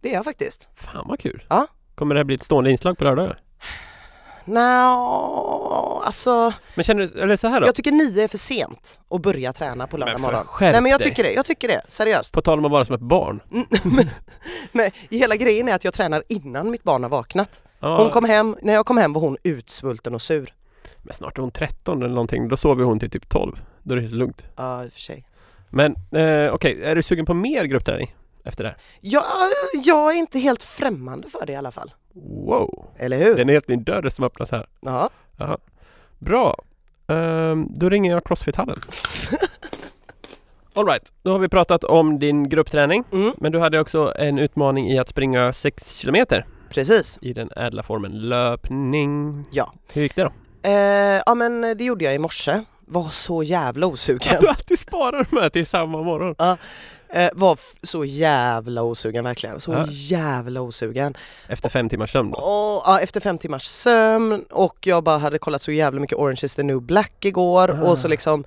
Det 0.00 0.10
är 0.10 0.14
jag 0.14 0.24
faktiskt. 0.24 0.68
Fan 0.76 1.04
vad 1.08 1.20
kul! 1.20 1.46
Ja. 1.48 1.66
Kommer 1.94 2.14
det 2.14 2.18
här 2.18 2.24
bli 2.24 2.34
ett 2.34 2.42
stående 2.42 2.70
inslag 2.70 2.98
på 2.98 3.04
lördag? 3.04 3.36
Nå, 4.46 6.02
alltså 6.06 6.52
Men 6.74 6.84
känner 6.84 7.06
du, 7.06 7.22
eller 7.22 7.36
så 7.36 7.48
här 7.48 7.60
då? 7.60 7.66
jag 7.66 7.74
tycker 7.74 7.92
nio 7.92 8.24
är 8.24 8.28
för 8.28 8.38
sent 8.38 8.98
att 9.10 9.22
börja 9.22 9.52
träna 9.52 9.86
på 9.86 9.96
lördag 9.96 10.20
morgon. 10.20 10.46
Nej 10.60 10.80
men 10.80 10.86
jag 10.92 11.02
tycker 11.02 11.22
det, 11.24 11.32
jag 11.32 11.46
tycker 11.46 11.68
det, 11.68 11.82
seriöst. 11.88 12.32
På 12.32 12.40
tal 12.40 12.58
om 12.58 12.64
att 12.64 12.70
vara 12.70 12.84
som 12.84 12.94
ett 12.94 13.00
barn. 13.00 13.40
men, 13.82 14.10
men 14.72 14.90
hela 15.10 15.36
grejen 15.36 15.68
är 15.68 15.74
att 15.74 15.84
jag 15.84 15.94
tränar 15.94 16.22
innan 16.28 16.70
mitt 16.70 16.82
barn 16.82 17.02
har 17.02 17.10
vaknat. 17.10 17.60
Ja, 17.84 17.96
Hon 18.02 18.10
kom 18.10 18.24
hem, 18.24 18.56
när 18.62 18.72
jag 18.72 18.86
kom 18.86 18.96
hem 18.96 19.12
var 19.12 19.20
hon 19.20 19.36
utsvulten 19.42 20.14
och 20.14 20.22
sur. 20.22 20.54
Men 21.02 21.12
snart 21.12 21.38
är 21.38 21.42
hon 21.42 21.50
13 21.50 22.02
eller 22.02 22.14
någonting. 22.14 22.48
Då 22.48 22.56
sover 22.56 22.84
hon 22.84 22.98
till 22.98 23.10
typ 23.10 23.28
12. 23.28 23.56
Då 23.82 23.92
är 23.92 23.96
det 23.96 24.02
helt 24.02 24.14
lugnt. 24.14 24.46
Ja 24.56 24.84
i 24.84 24.88
och 24.88 24.92
för 24.92 25.00
sig. 25.00 25.24
Men 25.70 25.92
eh, 26.10 26.54
okej, 26.54 26.82
är 26.84 26.94
du 26.94 27.02
sugen 27.02 27.26
på 27.26 27.34
mer 27.34 27.64
gruppträning 27.64 28.14
efter 28.44 28.64
det 28.64 28.70
här? 28.70 28.78
Jag, 29.00 29.24
jag 29.84 30.12
är 30.14 30.18
inte 30.18 30.38
helt 30.38 30.62
främmande 30.62 31.28
för 31.28 31.46
det 31.46 31.52
i 31.52 31.56
alla 31.56 31.70
fall. 31.70 31.94
Wow! 32.46 32.84
Eller 32.96 33.18
hur? 33.18 33.34
Det 33.34 33.40
är 33.40 33.42
en 33.42 33.48
helt 33.48 33.68
ny 33.68 33.76
dörr 33.76 34.08
som 34.08 34.24
öppnas 34.24 34.50
här. 34.50 34.66
Ja. 34.80 35.10
Bra! 36.18 36.56
Ehm, 37.06 37.66
då 37.70 37.88
ringer 37.88 38.10
jag 38.10 38.24
Crossfit-hallen. 38.24 38.76
Alright, 40.74 41.12
då 41.22 41.32
har 41.32 41.38
vi 41.38 41.48
pratat 41.48 41.84
om 41.84 42.18
din 42.18 42.48
gruppträning. 42.48 43.04
Mm, 43.12 43.32
Men 43.38 43.52
du 43.52 43.58
hade 43.58 43.80
också 43.80 44.12
en 44.16 44.38
utmaning 44.38 44.90
i 44.90 44.98
att 44.98 45.08
springa 45.08 45.52
6 45.52 45.96
kilometer 45.96 46.46
precis. 46.74 47.18
i 47.22 47.32
den 47.32 47.50
ädla 47.56 47.82
formen 47.82 48.28
löpning. 48.28 49.44
Ja. 49.50 49.72
Hur 49.92 50.02
gick 50.02 50.16
det 50.16 50.22
då? 50.22 50.32
Eh, 50.68 51.22
ja 51.26 51.34
men 51.34 51.60
det 51.60 51.84
gjorde 51.84 52.04
jag 52.04 52.14
i 52.14 52.18
morse. 52.18 52.60
Var 52.86 53.08
så 53.08 53.42
jävla 53.42 53.86
osugen. 53.86 54.34
Att 54.34 54.40
du 54.40 54.48
alltid 54.48 54.78
sparar 54.78 55.26
de 55.30 55.36
här 55.40 55.48
till 55.48 55.66
samma 55.66 56.02
morgon. 56.02 56.34
Eh, 57.08 57.30
var 57.34 57.58
så 57.82 58.04
jävla 58.04 58.82
osugen 58.82 59.24
verkligen. 59.24 59.60
Så 59.60 59.72
Ja. 59.72 59.84
jävla 59.88 60.60
osugen. 60.60 61.14
Efter 61.48 61.68
fem 61.68 61.88
timmars 61.88 62.12
sömn 62.12 62.30
då. 62.30 62.36
Och, 62.36 62.82
ja, 62.86 63.00
efter 63.00 63.20
fem 63.20 63.38
timmars 63.38 63.62
sömn 63.62 64.44
och 64.50 64.76
jag 64.86 65.04
bara 65.04 65.18
hade 65.18 65.38
kollat 65.38 65.62
så 65.62 65.72
jävla 65.72 66.00
mycket 66.00 66.18
Orange 66.18 66.40
is 66.42 66.54
the 66.54 66.62
new 66.62 66.82
black 66.82 67.24
igår 67.24 67.70
Ah. 67.70 67.82
och 67.90 67.98
så 67.98 68.08
liksom 68.08 68.44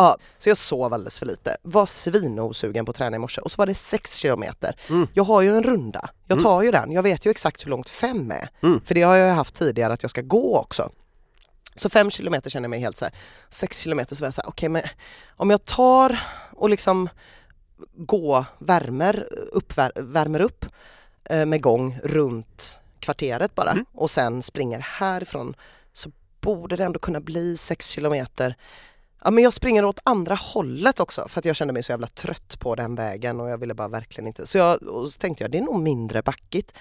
Ja, 0.00 0.16
så 0.38 0.48
jag 0.48 0.56
sov 0.56 0.94
alldeles 0.94 1.18
för 1.18 1.26
lite. 1.26 1.56
Var 1.62 1.86
svinosugen 1.86 2.84
på 2.84 2.90
att 2.90 2.96
träna 2.96 3.16
i 3.16 3.18
morse 3.18 3.40
och 3.40 3.50
så 3.50 3.56
var 3.56 3.66
det 3.66 3.74
sex 3.74 4.16
kilometer. 4.16 4.76
Mm. 4.88 5.06
Jag 5.14 5.24
har 5.24 5.40
ju 5.40 5.56
en 5.56 5.62
runda. 5.62 6.10
Jag 6.26 6.36
Mm. 6.36 6.44
tar 6.44 6.62
ju 6.62 6.70
den. 6.70 6.92
Jag 6.92 7.02
vet 7.02 7.26
ju 7.26 7.30
exakt 7.30 7.66
hur 7.66 7.70
långt 7.70 7.88
fem 7.88 8.30
är. 8.30 8.50
Mm. 8.62 8.80
För 8.84 8.94
det 8.94 9.02
har 9.02 9.16
jag 9.16 9.34
haft 9.34 9.54
tidigare 9.54 9.92
att 9.92 10.02
jag 10.02 10.10
ska 10.10 10.20
gå 10.20 10.56
också. 10.58 10.90
Så 11.74 11.88
fem 11.90 12.10
kilometer 12.10 12.50
känner 12.50 12.64
jag 12.64 12.70
mig 12.70 12.80
helt 12.80 12.96
så 12.96 13.04
här. 13.04 13.14
Sex 13.50 13.78
kilometer 13.78 14.16
så 14.16 14.20
var 14.20 14.26
jag 14.26 14.34
så 14.34 14.40
här, 14.42 14.48
okej 14.48 14.68
men 14.68 14.82
om 15.36 15.50
jag 15.50 15.64
tar 15.64 16.20
och 16.52 16.70
liksom 16.70 17.08
gå, 17.96 18.44
värmer, 18.58 19.28
uppvär, 19.52 19.92
värmer 19.96 20.40
upp 20.40 20.64
eh, 21.24 21.46
med 21.46 21.60
gång 21.62 21.98
runt 22.04 22.78
kvarteret 23.00 23.54
bara 23.54 23.70
Mm. 23.72 23.84
och 23.94 24.10
sen 24.10 24.42
springer 24.42 24.78
härifrån 24.80 25.54
så 25.92 26.10
borde 26.40 26.76
det 26.76 26.84
ändå 26.84 26.98
kunna 26.98 27.20
bli 27.20 27.56
sex 27.56 27.88
kilometer. 27.88 28.56
Ja 29.24 29.30
men 29.30 29.44
jag 29.44 29.52
springer 29.52 29.84
åt 29.84 30.00
andra 30.04 30.34
hållet 30.34 31.00
också 31.00 31.28
för 31.28 31.38
att 31.38 31.44
jag 31.44 31.56
kände 31.56 31.72
mig 31.72 31.82
så 31.82 31.92
jävla 31.92 32.06
trött 32.06 32.56
på 32.60 32.74
den 32.74 32.94
vägen 32.94 33.40
och 33.40 33.50
jag 33.50 33.58
ville 33.58 33.74
bara 33.74 33.88
verkligen 33.88 34.26
inte. 34.26 34.46
Så, 34.46 34.58
jag, 34.58 34.78
så 34.80 35.10
tänkte 35.20 35.44
jag 35.44 35.50
det 35.50 35.58
är 35.58 35.62
nog 35.62 35.80
mindre 35.80 36.22
backigt. 36.22 36.72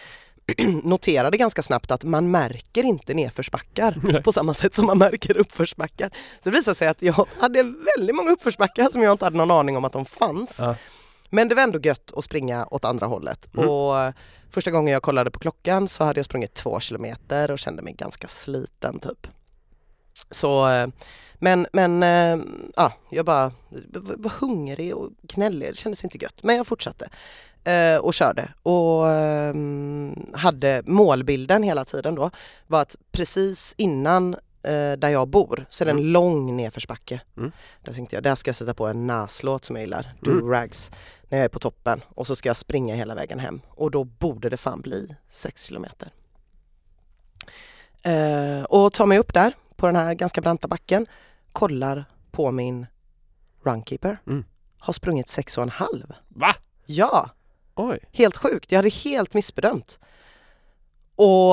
Noterade 0.83 1.37
ganska 1.37 1.61
snabbt 1.61 1.91
att 1.91 2.03
man 2.03 2.31
märker 2.31 2.83
inte 2.83 3.13
nedförsbackar 3.13 4.21
på 4.23 4.31
samma 4.31 4.53
sätt 4.53 4.73
som 4.73 4.85
man 4.85 4.97
märker 4.97 5.37
uppförsbackar. 5.37 6.09
Så 6.39 6.49
det 6.49 6.55
visade 6.55 6.75
sig 6.75 6.87
att 6.87 7.01
jag 7.01 7.27
hade 7.39 7.63
väldigt 7.63 8.15
många 8.15 8.31
uppförsbackar 8.31 8.89
som 8.89 9.01
jag 9.01 9.11
inte 9.11 9.25
hade 9.25 9.37
någon 9.37 9.51
aning 9.51 9.77
om 9.77 9.85
att 9.85 9.93
de 9.93 10.05
fanns. 10.05 10.59
Ja. 10.61 10.75
Men 11.29 11.47
det 11.47 11.55
var 11.55 11.63
ändå 11.63 11.79
gött 11.79 12.11
att 12.15 12.23
springa 12.23 12.67
åt 12.71 12.85
andra 12.85 13.07
hållet. 13.07 13.49
Mm. 13.53 13.69
Och 13.69 13.99
eh, 13.99 14.13
första 14.49 14.71
gången 14.71 14.93
jag 14.93 15.01
kollade 15.01 15.31
på 15.31 15.39
klockan 15.39 15.87
så 15.87 16.03
hade 16.03 16.19
jag 16.19 16.25
sprungit 16.25 16.53
två 16.53 16.79
kilometer 16.79 17.51
och 17.51 17.59
kände 17.59 17.81
mig 17.81 17.93
ganska 17.93 18.27
sliten 18.27 18.99
typ. 18.99 19.27
Så, 20.31 20.67
eh, 20.69 20.87
men, 21.35 21.67
men 21.73 22.03
eh, 22.03 22.45
ja, 22.75 22.93
jag 23.09 23.25
bara 23.25 23.51
var 24.17 24.31
hungrig 24.39 24.95
och 24.95 25.09
knällig, 25.29 25.69
det 25.69 25.77
kändes 25.77 26.03
inte 26.03 26.17
gött. 26.23 26.43
Men 26.43 26.55
jag 26.55 26.67
fortsatte 26.67 27.09
eh, 27.63 27.97
och 27.97 28.13
körde 28.13 28.49
och 28.63 29.03
hade 30.33 30.81
målbilden 30.85 31.63
hela 31.63 31.85
tiden 31.85 32.15
då 32.15 32.31
var 32.67 32.81
att 32.81 32.95
precis 33.11 33.73
innan 33.77 34.35
där 34.97 35.09
jag 35.09 35.27
bor 35.27 35.65
så 35.69 35.83
är 35.83 35.85
det 35.85 35.91
en 35.91 35.97
Mm. 35.97 36.11
lång 36.11 36.55
nedförsbacke. 36.57 37.21
Mm. 37.37 37.51
Där 37.83 37.93
tänkte 37.93 38.15
jag, 38.15 38.23
där 38.23 38.35
ska 38.35 38.49
jag 38.49 38.55
sätta 38.55 38.73
på 38.73 38.87
en 38.87 39.07
Nas-låt 39.07 39.65
som 39.65 39.75
jag 39.75 39.83
gillar, 39.83 40.13
Mm. 40.25 40.39
Do 40.39 40.49
Rags, 40.49 40.91
när 41.29 41.37
jag 41.37 41.45
är 41.45 41.49
på 41.49 41.59
toppen 41.59 42.01
och 42.15 42.27
så 42.27 42.35
ska 42.35 42.49
jag 42.49 42.57
springa 42.57 42.95
hela 42.95 43.15
vägen 43.15 43.39
hem 43.39 43.61
och 43.69 43.91
då 43.91 44.03
borde 44.03 44.49
det 44.49 44.57
fan 44.57 44.81
bli 44.81 45.15
6 45.29 45.63
kilometer. 45.63 46.11
Eh, 48.01 48.63
och 48.63 48.93
tar 48.93 49.05
mig 49.05 49.17
upp 49.19 49.33
där 49.33 49.53
på 49.77 49.85
den 49.85 49.95
här 49.95 50.13
ganska 50.13 50.41
branta 50.41 50.67
backen, 50.67 51.05
kollar 51.51 52.05
på 52.31 52.51
min 52.51 52.85
runkeeper, 53.63 54.17
Mm. 54.27 54.45
har 54.79 54.93
sprungit 54.93 55.27
sex 55.29 55.57
och 55.57 55.63
en 55.63 55.69
halv. 55.69 56.13
Va? 56.27 56.55
Ja, 56.85 57.29
Oj. 57.75 57.99
helt 58.13 58.37
sjukt. 58.37 58.71
Jag 58.71 58.77
hade 58.79 58.89
helt 58.89 59.33
missbedömt. 59.33 59.99
Och, 61.15 61.51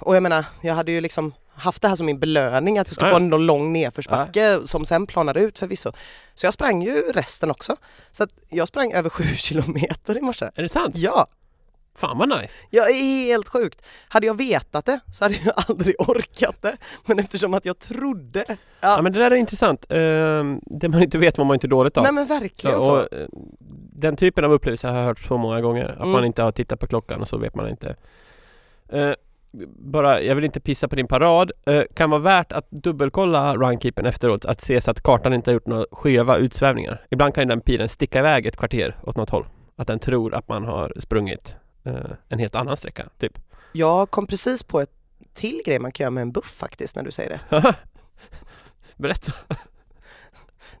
och 0.00 0.16
jag 0.16 0.22
menar, 0.22 0.44
jag 0.62 0.74
hade 0.74 0.92
ju 0.92 1.00
liksom 1.00 1.34
haft 1.54 1.82
det 1.82 1.88
här 1.88 1.96
som 1.96 2.06
min 2.06 2.18
belöning 2.20 2.78
att 2.78 2.86
jag 2.88 2.94
skulle 2.94 3.08
Ja, 3.10 3.12
få 3.18 3.36
en 3.36 3.46
lång 3.46 3.72
nedförsbacke 3.72 4.60
som 4.64 4.84
sen 4.84 5.06
planade 5.06 5.40
ut 5.40 5.58
förvisso. 5.58 5.92
Så 6.34 6.46
jag 6.46 6.54
sprang 6.54 6.82
ju 6.82 7.12
resten 7.12 7.50
också. 7.50 7.76
Så 8.10 8.22
att 8.22 8.30
jag 8.48 8.68
sprang 8.68 8.92
över 8.92 9.10
sju 9.10 9.24
kilometer 9.36 10.18
i 10.18 10.20
morse. 10.20 10.50
Är 10.54 10.62
det 10.62 10.68
sant? 10.68 10.96
Ja, 10.96 11.26
Fan 11.96 12.18
vad 12.18 12.28
nice. 12.28 12.54
är 12.72 12.92
helt 13.24 13.48
sjukt. 13.48 13.86
Hade 14.08 14.26
jag 14.26 14.36
vetat 14.38 14.86
det 14.86 15.00
så 15.12 15.24
hade 15.24 15.34
jag 15.44 15.54
aldrig 15.68 15.94
orkat 16.00 16.56
det. 16.62 16.76
Men 17.06 17.18
eftersom 17.18 17.54
att 17.54 17.64
jag 17.64 17.78
trodde. 17.78 18.44
Ja, 18.48 18.56
Ja 18.80 19.02
men 19.02 19.12
det 19.12 19.18
där 19.18 19.30
är 19.30 19.34
intressant. 19.36 19.86
Ehm, 19.88 20.60
det 20.66 20.88
man 20.88 21.02
inte 21.02 21.18
vet 21.18 21.36
mår 21.36 21.44
man 21.44 21.54
inte 21.54 21.66
dåligt 21.66 21.96
av. 21.96 22.02
nej 22.02 22.12
men 22.12 22.26
verkligen 22.26 22.80
så. 22.80 22.92
och, 22.96 23.12
eh, 23.12 23.26
den 23.96 24.16
typen 24.16 24.44
av 24.44 24.52
upplevelse 24.52 24.88
har 24.88 24.96
jag 24.98 25.04
hört 25.04 25.18
så 25.18 25.36
många 25.36 25.60
gånger. 25.60 25.84
Att 25.88 25.96
Mm. 25.96 26.10
man 26.10 26.24
inte 26.24 26.42
har 26.42 26.52
tittat 26.52 26.80
på 26.80 26.86
klockan 26.86 27.20
och 27.20 27.28
så 27.28 27.36
vet 27.38 27.54
man 27.54 27.68
inte. 27.68 27.96
Eh, 28.88 29.12
bara, 29.78 30.22
jag 30.22 30.34
vill 30.34 30.44
inte 30.44 30.60
pissa 30.60 30.88
på 30.88 30.96
din 30.96 31.06
parad. 31.08 31.52
Eh, 31.66 31.82
kan 31.94 32.10
vara 32.10 32.20
värt 32.20 32.52
att 32.52 32.70
dubbelkolla 32.70 33.56
runkeepern 33.56 34.06
efteråt. 34.06 34.44
Att 34.44 34.60
se 34.60 34.80
så 34.80 34.90
att 34.90 35.02
kartan 35.02 35.32
inte 35.34 35.50
har 35.50 35.54
gjort 35.54 35.66
några 35.66 35.84
skeva 35.92 36.36
utsvävningar. 36.36 37.06
Ibland 37.10 37.34
kan 37.34 37.44
ju 37.44 37.48
den 37.48 37.60
pilen 37.60 37.88
sticka 37.88 38.18
iväg 38.18 38.46
ett 38.46 38.56
kvarter 38.56 38.96
åt 39.02 39.16
något 39.16 39.30
håll. 39.30 39.46
Att 39.76 39.86
den 39.86 39.98
tror 39.98 40.34
att 40.34 40.48
man 40.48 40.64
har 40.64 40.92
sprungit 40.98 41.56
en 42.28 42.38
helt 42.38 42.54
annan 42.54 42.76
sträcka, 42.76 43.08
typ. 43.18 43.38
Jag 43.72 44.10
kom 44.10 44.26
precis 44.26 44.62
på 44.62 44.80
ett 44.80 44.90
till 45.32 45.62
grej 45.66 45.78
man 45.78 45.92
kan 45.92 46.04
göra 46.04 46.10
med 46.10 46.22
en 46.22 46.32
buff 46.32 46.56
faktiskt 46.58 46.96
när 46.96 47.02
du 47.02 47.10
säger 47.10 47.30
det. 47.50 47.74
Berätta. 48.96 49.32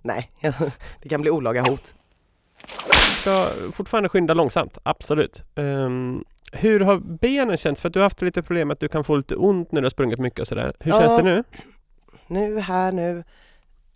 Nej, 0.02 0.30
det 1.02 1.08
kan 1.08 1.20
bli 1.20 1.30
olaga 1.30 1.62
hot. 1.62 1.94
ska 3.20 3.48
fortfarande 3.72 4.08
skynda 4.08 4.34
långsamt, 4.34 4.78
absolut. 4.82 5.42
Ehm, 5.54 6.24
hur 6.52 6.80
har 6.80 6.96
benen 6.98 7.56
känts? 7.56 7.80
För 7.80 7.88
att 7.88 7.92
du 7.92 7.98
har 8.00 8.04
haft 8.04 8.22
lite 8.22 8.42
problem 8.42 8.70
att 8.70 8.80
du 8.80 8.88
kan 8.88 9.04
få 9.04 9.16
lite 9.16 9.36
ont 9.36 9.72
när 9.72 9.80
du 9.80 9.84
har 9.84 9.90
sprungit 9.90 10.18
mycket 10.18 10.40
och 10.40 10.48
sådär. 10.48 10.74
Hur 10.80 10.90
Ja. 10.92 11.00
känns 11.00 11.16
det 11.16 11.22
nu? 11.22 11.44
Nu, 12.26 12.60
här, 12.60 12.92
nu. 12.92 13.24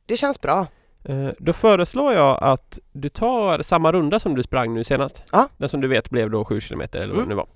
Det 0.06 0.16
känns 0.16 0.40
bra. 0.40 0.66
Eh, 1.04 1.30
då 1.38 1.52
föreslår 1.52 2.12
jag 2.12 2.38
att 2.40 2.78
du 2.92 3.08
tar 3.08 3.62
samma 3.62 3.92
runda 3.92 4.20
som 4.20 4.34
du 4.34 4.42
sprang 4.42 4.74
nu 4.74 4.84
senast. 4.84 5.22
Ja. 5.32 5.48
Den 5.56 5.68
som 5.68 5.80
du 5.80 5.88
vet 5.88 6.10
blev 6.10 6.30
då 6.30 6.44
7 6.44 6.60
km 6.60 6.80
eller 6.92 7.06
vad 7.06 7.16
Mm. 7.16 7.28
det 7.28 7.28
nu 7.28 7.34
var. 7.34 7.46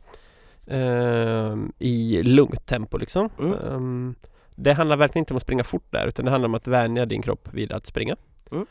Ehm, 0.67 1.73
I 1.79 2.23
lugnt 2.23 2.67
tempo 2.67 2.97
liksom. 2.99 3.29
Mm. 3.39 3.53
Ehm, 3.53 4.15
det 4.55 4.73
handlar 4.73 4.97
verkligen 4.97 5.23
inte 5.23 5.33
om 5.35 5.37
att 5.37 5.43
springa 5.43 5.65
fort 5.65 5.87
där 5.91 6.07
utan 6.07 6.25
det 6.25 6.31
handlar 6.31 6.49
om 6.49 6.55
att 6.55 6.67
vänja 6.67 7.07
din 7.07 7.23
kropp 7.23 7.49
vid 7.53 7.73
att 7.73 7.87
springa. 7.87 8.17
Mm. 8.53 8.67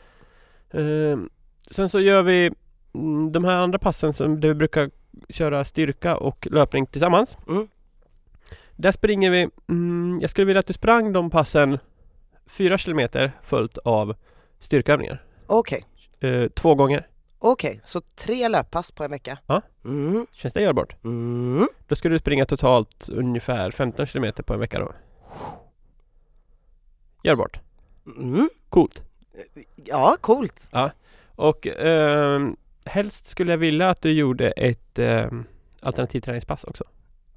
Ehm, 0.70 1.30
sen 1.70 1.88
så 1.88 2.00
gör 2.00 2.22
vi 2.22 2.50
mm, 2.94 3.32
de 3.32 3.44
här 3.44 3.56
andra 3.56 3.78
passen 3.78 4.12
som 4.12 4.40
vi 4.40 4.54
brukar 4.54 4.90
köra 5.28 5.64
styrka 5.64 6.16
och 6.16 6.48
löpning 6.50 6.86
tillsammans. 6.86 7.38
Mm. 7.48 7.68
Där 8.76 8.92
springer 8.92 9.30
vi, 9.30 9.48
mm, 9.68 10.18
jag 10.20 10.30
skulle 10.30 10.44
vilja 10.44 10.60
att 10.60 10.66
du 10.66 10.72
sprang 10.72 11.12
de 11.12 11.30
passen 11.30 11.78
4 12.46 12.78
kilometer 12.78 13.32
följt 13.42 13.78
av 13.78 14.14
styrkeövningar. 14.62 15.24
Okej, 15.46 15.84
Eh, 16.20 16.48
två 16.48 16.74
gånger. 16.74 17.08
okej. 17.38 17.80
Så 17.84 18.00
tre 18.00 18.48
löppass 18.48 18.92
på 18.92 19.04
en 19.04 19.10
vecka? 19.10 19.38
Ja. 19.46 19.62
Mm. 19.84 20.26
Känns 20.32 20.54
det 20.54 20.62
görbart? 20.62 21.04
Mm. 21.04 21.68
Då 21.88 21.94
skulle 21.96 22.14
du 22.14 22.18
springa 22.18 22.44
totalt 22.44 23.08
ungefär 23.12 23.70
15 23.70 24.06
kilometer 24.06 24.42
på 24.42 24.54
en 24.54 24.60
vecka 24.60 24.78
då. 24.80 24.92
görbart. 27.24 27.60
Mm. 28.06 28.48
Coolt. 28.68 29.02
Ja, 29.76 30.16
coolt. 30.20 30.68
Och 31.36 31.66
ehm, 31.66 32.56
helst 32.84 33.26
skulle 33.26 33.50
jag 33.52 33.58
vilja 33.58 33.90
att 33.90 34.02
du 34.02 34.12
gjorde 34.12 34.50
ett 34.50 34.98
um, 34.98 35.44
alternativt 35.82 36.24
träningspass 36.24 36.64
också. 36.64 36.84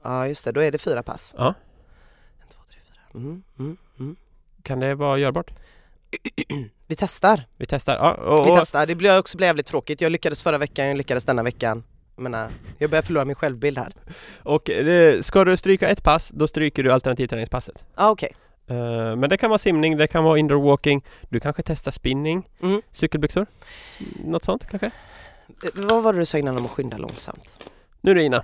Ja, 0.03 0.27
just 0.27 0.45
det. 0.45 0.51
Då 0.51 0.61
är 0.63 0.71
det 0.71 0.77
fyra 0.77 1.03
pass. 1.03 1.33
Ja. 1.37 1.47
En, 2.41 2.47
två, 2.49 2.61
tre, 2.71 2.79
fyra. 2.89 3.19
Mm, 3.23 3.43
mm, 3.59 3.77
mm. 3.99 4.15
Kan 4.63 4.79
det 4.79 4.95
vara 4.95 5.17
görbart? 5.17 5.51
Vi 6.87 6.95
testar. 6.95 7.47
Vi 7.57 7.65
testar. 7.65 7.95
Ja, 7.95 8.13
och, 8.13 8.47
Vi 8.47 8.51
testar. 8.59 8.85
Det 8.85 8.95
blir 8.95 9.19
också 9.19 9.39
jävligt 9.39 9.67
tråkigt. 9.67 10.01
Jag 10.01 10.11
lyckades 10.11 10.43
förra 10.43 10.57
veckan, 10.57 10.87
jag 10.87 10.97
lyckades 10.97 11.23
denna 11.23 11.43
veckan. 11.43 11.83
Jag 12.15 12.23
menar, 12.23 12.49
jag 12.77 12.89
börjar 12.89 13.01
förlora 13.01 13.25
min 13.25 13.35
självbild 13.35 13.77
här. 13.77 13.93
och 14.43 14.69
eh, 14.69 15.21
ska 15.21 15.43
du 15.43 15.57
stryka 15.57 15.87
ett 15.89 16.03
pass, 16.03 16.29
då 16.33 16.47
stryker 16.47 16.83
du 16.83 16.91
alternativträningspasset. 16.93 17.85
Ja, 17.95 18.09
okej. 18.09 18.35
Eh, 18.67 18.75
men 19.15 19.29
det 19.29 19.37
kan 19.37 19.49
vara 19.49 19.57
simning, 19.57 19.97
det 19.97 20.07
kan 20.07 20.23
vara 20.23 20.39
indoor 20.39 20.61
walking, 20.61 21.05
du 21.29 21.39
kanske 21.39 21.63
testar 21.63 21.91
spinning, 21.91 22.49
Mm. 22.61 22.81
cykelbyxor, 22.91 23.45
något 24.23 24.43
sånt 24.43 24.67
kanske? 24.69 24.85
Eh, 24.85 24.91
Vad 25.73 26.03
var 26.03 26.13
det 26.13 26.19
du 26.19 26.25
sa 26.25 26.37
innan 26.37 26.57
om 26.57 26.65
att 26.65 26.71
skynda 26.71 26.97
långsamt? 26.97 27.59
Nu 28.01 28.11
är 28.11 28.15
det 28.15 28.23
Ina. 28.23 28.43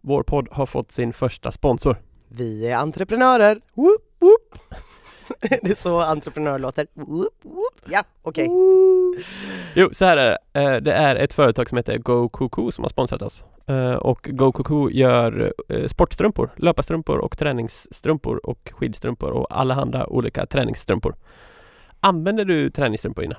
Vår 0.00 0.22
podd 0.22 0.48
har 0.50 0.66
fått 0.66 0.92
sin 0.92 1.12
första 1.12 1.52
sponsor. 1.52 1.96
Vi 2.28 2.66
är 2.66 2.76
entreprenörer. 2.76 3.60
Woop, 3.74 4.02
woop. 4.18 4.58
det 5.62 5.70
är 5.70 5.74
så 5.74 6.00
entreprenör 6.00 6.58
låter. 6.58 6.86
Ja, 7.90 8.02
okej. 8.22 8.48
Jo, 9.74 9.90
så 9.92 10.04
här 10.04 10.16
är 10.16 10.26
det. 10.52 10.60
Eh, 10.60 10.76
Det 10.76 10.92
är 10.92 11.16
ett 11.16 11.32
företag 11.34 11.68
som 11.68 11.76
heter 11.76 11.98
Go 11.98 12.28
Coco 12.28 12.70
som 12.72 12.84
har 12.84 12.88
sponsrat 12.88 13.22
oss. 13.22 13.44
Eh, 13.66 13.92
Och 13.94 14.28
Go 14.32 14.52
Coco 14.52 14.90
gör 14.90 15.52
eh, 15.68 15.86
sportstrumpor, 15.86 16.50
löparstrumpor 16.56 17.18
och 17.18 17.38
träningsstrumpor 17.38 18.46
och 18.46 18.72
skidstrumpor 18.78 19.30
och 19.30 19.46
alla 19.50 19.74
andra 19.74 20.06
olika 20.06 20.46
träningsstrumpor. 20.46 21.14
Använder 22.00 22.44
du 22.44 22.70
träningsstrumpor 22.70 23.24
Ina? 23.24 23.36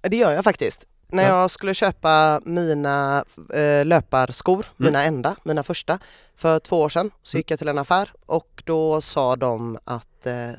Det 0.00 0.16
gör 0.16 0.32
jag 0.32 0.44
faktiskt. 0.44 0.86
När 1.08 1.22
Ja. 1.22 1.28
jag 1.40 1.50
skulle 1.50 1.74
köpa 1.74 2.40
mina 2.44 3.24
äh, 3.54 3.84
löparskor, 3.84 4.66
mina 4.76 5.04
enda, 5.04 5.36
mina 5.42 5.62
första, 5.62 5.98
för 6.36 6.58
två 6.58 6.80
år 6.80 6.88
sedan 6.88 7.10
så 7.22 7.36
Mm. 7.36 7.38
gick 7.40 7.50
jag 7.50 7.58
till 7.58 7.68
en 7.68 7.78
affär 7.78 8.10
och 8.26 8.62
då 8.66 9.00
sa 9.00 9.36
de 9.36 9.78
att 9.84 10.26
eh, 10.26 10.50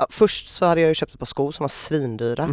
ja, 0.00 0.06
Först 0.10 0.48
så 0.48 0.66
hade 0.66 0.80
jag 0.80 0.88
ju 0.88 0.94
köpt 0.94 1.12
ett 1.12 1.18
par 1.18 1.26
skor 1.26 1.50
som 1.52 1.64
var 1.64 1.68
svindyra, 1.68 2.44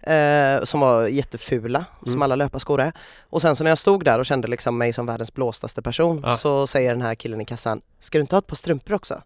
eh, 0.00 0.64
som 0.64 0.80
var 0.80 1.06
jättefula, 1.06 1.84
som 2.02 2.08
Mm. 2.12 2.22
alla 2.22 2.36
löparskor 2.36 2.80
är. 2.80 2.92
Och 3.30 3.42
sen 3.42 3.56
så 3.56 3.64
när 3.64 3.70
jag 3.70 3.78
stod 3.78 4.04
där 4.04 4.18
och 4.18 4.26
kände 4.26 4.48
liksom 4.48 4.78
mig 4.78 4.92
som 4.92 5.06
världens 5.06 5.34
blåstaste 5.34 5.82
person 5.82 6.20
Ja. 6.26 6.36
så 6.36 6.66
säger 6.66 6.90
den 6.90 7.02
här 7.02 7.14
killen 7.14 7.40
i 7.40 7.44
kassan, 7.44 7.80
ska 7.98 8.18
du 8.18 8.22
inte 8.22 8.34
ha 8.34 8.38
ett 8.38 8.46
par 8.46 8.56
strumpor 8.56 8.94
också? 8.94 9.22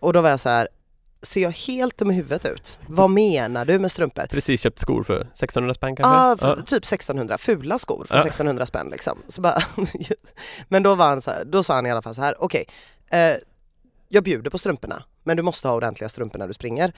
Och 0.00 0.12
då 0.12 0.20
var 0.20 0.30
jag 0.30 0.40
så 0.40 0.48
här, 0.48 0.68
ser 1.22 1.40
jag 1.42 1.50
helt 1.50 1.98
dum 1.98 2.10
i 2.10 2.14
huvudet 2.14 2.44
ut? 2.46 2.78
Vad 2.88 3.10
menar 3.24 3.64
du 3.64 3.78
med 3.78 3.90
strumpor? 3.90 4.26
Precis 4.26 4.60
köpt 4.60 4.78
skor 4.78 5.02
för 5.02 5.20
1600 5.20 5.74
spänn 5.74 5.96
kanske? 5.96 6.14
Ja, 6.16 6.36
för, 6.36 6.62
typ 6.62 6.84
1600, 6.84 7.38
fula 7.38 7.78
skor 7.78 8.04
för 8.08 8.14
Ja. 8.14 8.20
1600 8.20 8.66
spänn 8.66 8.88
liksom. 8.90 9.18
Så 9.28 9.40
bara, 9.40 9.62
men 10.68 10.82
då 10.82 10.94
var 10.94 11.06
han 11.06 11.22
så 11.22 11.30
här, 11.30 11.44
då 11.44 11.62
sa 11.62 11.74
han 11.74 11.86
i 11.86 11.90
alla 11.90 12.02
fall 12.02 12.14
så 12.14 12.22
här, 12.22 12.34
okej, 12.42 12.64
eh, 13.10 13.36
jag 14.08 14.24
bjuder 14.24 14.50
på 14.50 14.58
strumporna, 14.58 15.02
men 15.22 15.36
du 15.36 15.42
måste 15.42 15.68
ha 15.68 15.74
ordentliga 15.74 16.08
strumpor 16.08 16.38
när 16.38 16.46
du 16.46 16.52
springer. 16.52 16.92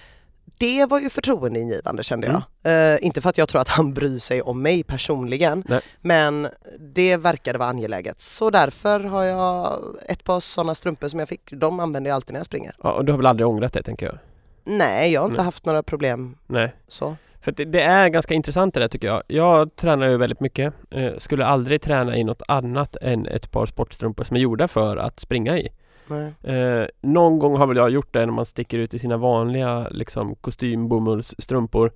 Det 0.59 0.87
var 0.87 1.01
ju 1.01 1.11
förtroendeingivande 1.11 2.03
kände 2.03 2.27
jag. 2.27 2.93
Eh, 2.93 2.99
inte 3.03 3.21
för 3.21 3.31
att 3.31 3.39
jag 3.39 3.49
tror 3.49 3.61
att 3.61 3.69
han 3.69 3.95
bryr 3.95 4.19
sig 4.19 4.43
om 4.43 4.63
mig 4.63 4.85
personligen, 4.85 5.65
Nej. 5.69 5.81
men 6.01 6.49
det 6.79 7.17
verkade 7.17 7.59
vara 7.59 7.69
angeläget. 7.69 8.21
Så 8.21 8.51
därför 8.51 9.01
har 9.01 9.25
jag 9.25 9.83
ett 10.09 10.25
par 10.25 10.41
sådana 10.41 10.75
strumpor 10.75 11.09
som 11.09 11.19
jag 11.19 11.29
fick, 11.29 11.53
de 11.53 11.81
använder 11.81 12.11
jag 12.11 12.15
alltid 12.15 12.33
när 12.33 12.39
jag 12.41 12.47
springer. 12.47 12.75
Ja, 12.83 12.93
och 12.93 13.05
du 13.05 13.13
har 13.13 13.17
väl 13.17 13.27
aldrig 13.27 13.49
ångrat 13.49 13.73
det 13.73 13.83
tänker 13.83 14.07
jag? 14.07 14.19
Nej, 14.65 15.13
jag 15.13 15.21
har 15.21 15.29
inte 15.29 15.41
Nej. 15.41 15.45
haft 15.45 15.67
några 15.67 15.83
problem 15.83 16.37
Nej. 16.47 16.75
så. 16.89 17.17
För 17.41 17.53
det, 17.53 17.65
det 17.65 17.83
är 17.83 18.09
ganska 18.09 18.35
intressant 18.35 18.75
det 18.75 18.81
där 18.81 18.89
tycker 18.89 19.09
jag. 19.09 19.23
Jag 19.27 19.77
tränar 19.77 20.09
ju 20.09 20.17
väldigt 20.17 20.41
mycket. 20.41 20.75
Eh, 20.91 21.13
skulle 21.19 21.47
aldrig 21.47 21.83
träna 21.83 22.17
i 22.17 22.25
något 22.25 22.43
annat 22.49 22.97
än 22.97 23.27
ett 23.27 23.51
par 23.51 23.67
sportstrumpor 23.67 24.25
som 24.25 24.37
är 24.37 24.41
gjorda 24.41 24.69
för 24.69 24.97
att 24.97 25.21
springa 25.21 25.59
i. 25.59 25.69
Eh, 26.43 26.87
någon 27.01 27.39
gång 27.39 27.57
har 27.57 27.67
väl 27.67 27.77
jag 27.77 27.91
gjort 27.91 28.13
det 28.13 28.27
när 28.27 28.33
man 28.33 28.47
sticker 28.47 28.79
ut 28.79 28.95
i 28.95 28.99
sina 28.99 29.17
vanliga 29.17 29.89
liksom, 29.89 30.35
kostymbomullsstrumpor. 30.35 31.93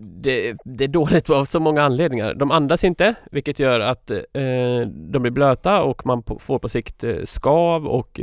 Det, 0.00 0.56
det 0.64 0.84
är 0.84 0.88
dåligt 0.88 1.30
av 1.30 1.44
så 1.44 1.60
många 1.60 1.82
anledningar. 1.82 2.34
De 2.34 2.50
andas 2.50 2.84
inte 2.84 3.14
vilket 3.30 3.58
gör 3.58 3.80
att 3.80 4.10
eh, 4.10 4.80
de 4.86 5.18
blir 5.18 5.30
blöta 5.30 5.82
och 5.82 6.06
man 6.06 6.22
på, 6.22 6.38
får 6.38 6.58
på 6.58 6.68
sikt 6.68 7.04
eh, 7.04 7.24
skav 7.24 7.86
och 7.86 8.20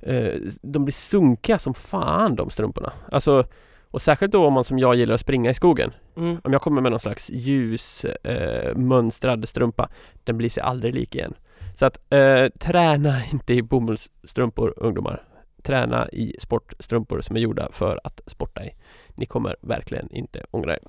eh, 0.00 0.34
de 0.62 0.84
blir 0.84 0.92
sunkiga 0.92 1.58
som 1.58 1.74
fan 1.74 2.36
de 2.36 2.50
strumporna. 2.50 2.92
Alltså, 3.12 3.44
och 3.90 4.02
särskilt 4.02 4.32
då 4.32 4.46
om 4.46 4.52
man 4.52 4.64
som 4.64 4.78
jag 4.78 4.94
gillar 4.94 5.14
att 5.14 5.20
springa 5.20 5.50
i 5.50 5.54
skogen. 5.54 5.92
Mm. 6.16 6.40
Om 6.44 6.52
jag 6.52 6.62
kommer 6.62 6.80
med 6.80 6.92
någon 6.92 7.00
slags 7.00 7.30
ljus 7.30 8.04
eh, 8.04 8.74
mönstrad 8.76 9.48
strumpa 9.48 9.88
Den 10.24 10.38
blir 10.38 10.50
sig 10.50 10.62
aldrig 10.62 10.94
lik 10.94 11.14
igen 11.14 11.34
Så 11.78 11.86
att 11.86 12.12
eh, 12.12 12.48
träna 12.48 13.24
inte 13.32 13.54
i 13.54 13.62
bomullsstrumpor 13.62 14.74
ungdomar 14.76 15.24
Träna 15.62 16.08
i 16.08 16.36
sportstrumpor 16.40 17.20
som 17.20 17.36
är 17.36 17.40
gjorda 17.40 17.68
för 17.72 18.00
att 18.04 18.20
sporta 18.26 18.64
i 18.64 18.70
Ni 19.14 19.26
kommer 19.26 19.56
verkligen 19.60 20.12
inte 20.12 20.44
ångra 20.50 20.72
er 20.72 20.80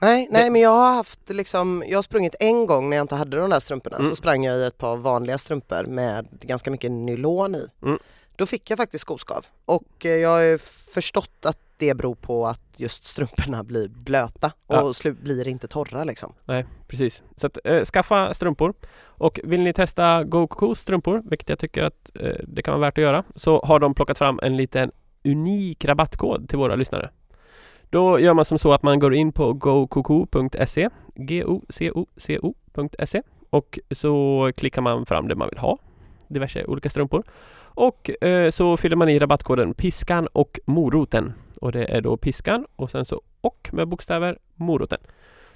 Nej, 0.00 0.28
nej 0.30 0.50
men 0.50 0.60
jag 0.60 0.70
har 0.70 0.94
haft 0.94 1.30
liksom, 1.30 1.84
jag 1.86 1.98
har 1.98 2.02
sprungit 2.02 2.34
en 2.40 2.66
gång 2.66 2.90
när 2.90 2.96
jag 2.96 3.04
inte 3.04 3.14
hade 3.14 3.36
de 3.36 3.50
där 3.50 3.60
strumporna 3.60 3.96
Mm. 3.96 4.08
så 4.08 4.16
sprang 4.16 4.44
jag 4.44 4.58
i 4.58 4.64
ett 4.64 4.78
par 4.78 4.96
vanliga 4.96 5.38
strumpor 5.38 5.84
med 5.84 6.26
ganska 6.30 6.70
mycket 6.70 6.90
nylon 6.90 7.54
i. 7.54 7.66
Mm. 7.82 7.98
Då 8.42 8.46
fick 8.46 8.70
jag 8.70 8.76
faktiskt 8.76 9.02
skoskav. 9.02 9.46
Och 9.64 10.06
eh, 10.06 10.10
jag 10.10 10.28
har 10.28 10.40
ju 10.40 10.58
förstått 10.94 11.46
att 11.46 11.58
det 11.76 11.94
beror 11.94 12.14
på 12.14 12.46
att 12.46 12.60
just 12.76 13.04
strumporna 13.04 13.64
blir 13.64 13.88
blöta 13.88 14.52
och 14.66 14.94
Ja. 15.04 15.12
blir 15.12 15.48
inte 15.48 15.68
torra 15.68 16.04
liksom. 16.04 16.32
Nej 16.44 16.66
precis. 16.88 17.22
Så 17.36 17.46
att 17.46 17.58
eh, 17.64 17.84
skaffa 17.84 18.34
strumpor. 18.34 18.74
Och 19.00 19.40
vill 19.44 19.60
ni 19.60 19.72
testa 19.72 20.24
GoCocos 20.24 20.80
strumpor 20.80 21.22
Vilket 21.24 21.48
jag 21.48 21.58
tycker 21.58 21.82
att 21.82 22.10
eh, 22.14 22.36
det 22.48 22.62
kan 22.62 22.72
vara 22.72 22.80
värt 22.80 22.98
att 22.98 23.02
göra 23.02 23.24
Så 23.34 23.60
har 23.64 23.78
de 23.78 23.94
plockat 23.94 24.18
fram 24.18 24.40
en 24.42 24.56
liten 24.56 24.90
unik 25.24 25.84
rabattkod 25.84 26.48
till 26.48 26.58
våra 26.58 26.76
lyssnare. 26.76 27.10
Då 27.90 28.20
gör 28.20 28.34
man 28.34 28.44
som 28.44 28.58
så 28.58 28.72
att 28.72 28.82
man 28.82 28.98
går 28.98 29.14
in 29.14 29.32
på 29.32 29.52
gococo.se 29.52 30.88
G-O-C-O-C-O.se 31.14 33.22
Och 33.50 33.78
så 33.90 34.50
klickar 34.56 34.82
man 34.82 35.06
fram 35.06 35.28
det 35.28 35.34
man 35.34 35.48
vill 35.48 35.58
ha 35.58 35.78
Diverse 36.28 36.64
olika 36.64 36.90
strumpor 36.90 37.22
Och 37.74 38.24
eh, 38.24 38.50
så 38.50 38.76
fyller 38.76 38.96
man 38.96 39.08
i 39.08 39.18
rabattkoden 39.18 39.74
piskan 39.74 40.26
och 40.32 40.60
moroten 40.66 41.32
Och 41.60 41.72
det 41.72 41.84
är 41.84 42.00
då 42.00 42.16
piskan 42.16 42.66
och 42.76 42.90
sen 42.90 43.04
så 43.04 43.22
och 43.40 43.68
med 43.72 43.88
bokstäver 43.88 44.38
moroten 44.54 44.98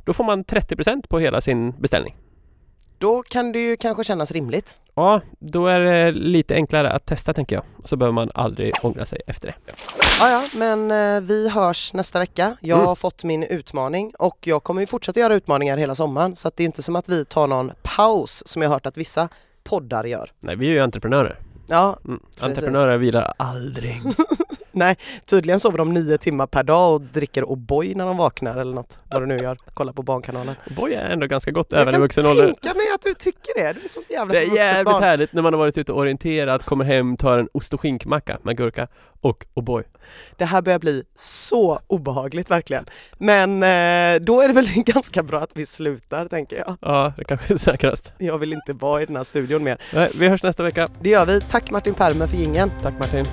Då 0.04 0.12
får 0.12 0.24
man 0.24 0.44
30% 0.44 1.08
på 1.08 1.18
hela 1.18 1.40
sin 1.40 1.72
beställning 1.78 2.16
Då 2.98 3.22
kan 3.22 3.52
det 3.52 3.58
ju 3.58 3.76
kanske 3.76 4.04
kännas 4.04 4.32
rimligt. 4.32 4.78
Ja, 4.94 5.20
då 5.38 5.66
är 5.66 5.80
det 5.80 6.12
lite 6.12 6.54
enklare 6.54 6.90
att 6.92 7.06
testa 7.06 7.32
tänker 7.34 7.56
jag 7.56 7.64
Så 7.84 7.96
behöver 7.96 8.12
man 8.12 8.30
aldrig 8.34 8.72
ångra 8.82 9.06
sig 9.06 9.20
efter 9.26 9.46
det 9.48 9.54
Ja, 10.20 10.30
ja, 10.30 10.44
men 10.58 10.90
eh, 10.90 11.20
vi 11.20 11.48
hörs 11.48 11.92
nästa 11.92 12.18
vecka. 12.18 12.56
Jag 12.60 12.76
Mm. 12.76 12.88
har 12.88 12.94
fått 12.94 13.24
min 13.24 13.42
utmaning 13.42 14.12
och 14.18 14.38
jag 14.46 14.62
kommer 14.64 14.80
ju 14.80 14.86
fortsätta 14.86 15.20
göra 15.20 15.34
utmaningar 15.34 15.76
hela 15.76 15.94
sommaren 15.94 16.36
så 16.36 16.48
att 16.48 16.56
det 16.56 16.62
är 16.62 16.64
inte 16.64 16.82
som 16.82 16.96
att 16.96 17.08
vi 17.08 17.24
tar 17.24 17.46
någon 17.46 17.72
paus 17.82 18.42
som 18.46 18.62
jag 18.62 18.68
har 18.68 18.74
hört 18.74 18.86
att 18.86 18.96
vissa 18.96 19.28
poddar 19.64 20.04
gör. 20.04 20.32
Nej, 20.40 20.56
vi 20.56 20.66
är 20.68 20.70
ju 20.72 20.80
entreprenörer 20.80 21.38
Ja, 21.66 21.98
mm. 22.04 22.20
Entreprenörer 22.40 22.98
vilar 22.98 23.34
aldrig 23.36 24.02
Tydligen 25.26 25.60
sover 25.60 25.78
de 25.78 25.92
nio 25.92 26.18
timmar 26.18 26.46
per 26.46 26.62
dag 26.62 26.94
och 26.94 27.00
dricker 27.00 27.42
O'boy 27.42 27.96
när 27.96 28.06
de 28.06 28.16
vaknar 28.16 28.56
eller 28.56 28.74
något. 28.74 29.00
Vad 29.10 29.22
du 29.22 29.26
nu 29.26 29.38
gör. 29.38 29.58
Kolla 29.74 29.92
på 29.92 30.02
Barnkanalen. 30.02 30.54
Boy 30.76 30.92
är 30.92 31.10
ändå 31.10 31.26
ganska 31.26 31.50
gott 31.50 31.66
Jag 31.70 31.80
även 31.80 31.88
i 31.88 31.94
kan 31.94 32.00
vuxen 32.00 32.26
ålder 32.26 32.44
tänka 32.46 32.74
mig 32.74 32.86
att 32.94 33.02
du 33.02 33.14
tycker 33.14 33.54
det. 33.56 33.72
Du 33.72 33.84
är 33.84 33.88
sånt 33.88 34.10
jävla 34.10 34.34
Det 34.34 34.40
är 34.40 34.56
jävligt 34.56 34.84
barn. 34.92 35.02
härligt 35.02 35.32
när 35.32 35.42
man 35.42 35.52
har 35.52 35.58
varit 35.58 35.78
ute 35.78 35.92
och 35.92 35.98
orienterat, 35.98 36.64
kommer 36.64 36.84
hem, 36.84 37.16
tar 37.16 37.38
en 37.38 37.48
ost 37.52 37.74
och 37.74 37.80
skinkmacka 37.80 38.38
med 38.42 38.56
gurka 38.56 38.88
och 39.20 39.46
O'boy 39.54 39.82
Det 40.36 40.44
här 40.44 40.62
börjar 40.62 40.78
bli 40.78 41.02
så 41.14 41.80
obehagligt 41.86 42.50
verkligen. 42.50 42.84
Men 43.18 43.62
eh, 43.62 44.20
då 44.22 44.40
är 44.40 44.48
det 44.48 44.54
väl 44.54 44.66
ganska 44.76 45.22
bra 45.22 45.40
att 45.40 45.52
vi 45.54 45.66
slutar 45.66 46.28
tänker 46.28 46.56
jag. 46.56 46.76
Ja, 46.80 47.12
det 47.16 47.24
kanske 47.24 47.54
är 47.54 47.58
säkrast 47.58 48.12
Jag 48.18 48.38
vill 48.38 48.52
inte 48.52 48.72
vara 48.72 49.02
i 49.02 49.06
den 49.06 49.16
här 49.16 49.24
studion 49.24 49.64
mer. 49.64 49.82
Nej, 49.94 50.10
Vi 50.14 50.28
hörs 50.28 50.42
nästa 50.42 50.62
vecka 50.62 50.88
Det 51.00 51.10
gör 51.10 51.26
vi. 51.26 51.40
Tack 51.56 51.70
Martin 51.70 51.94
Permer 51.94 52.26
för 52.26 52.36
gingen. 52.36 52.70
Tack 52.82 52.98
Martin 52.98 53.26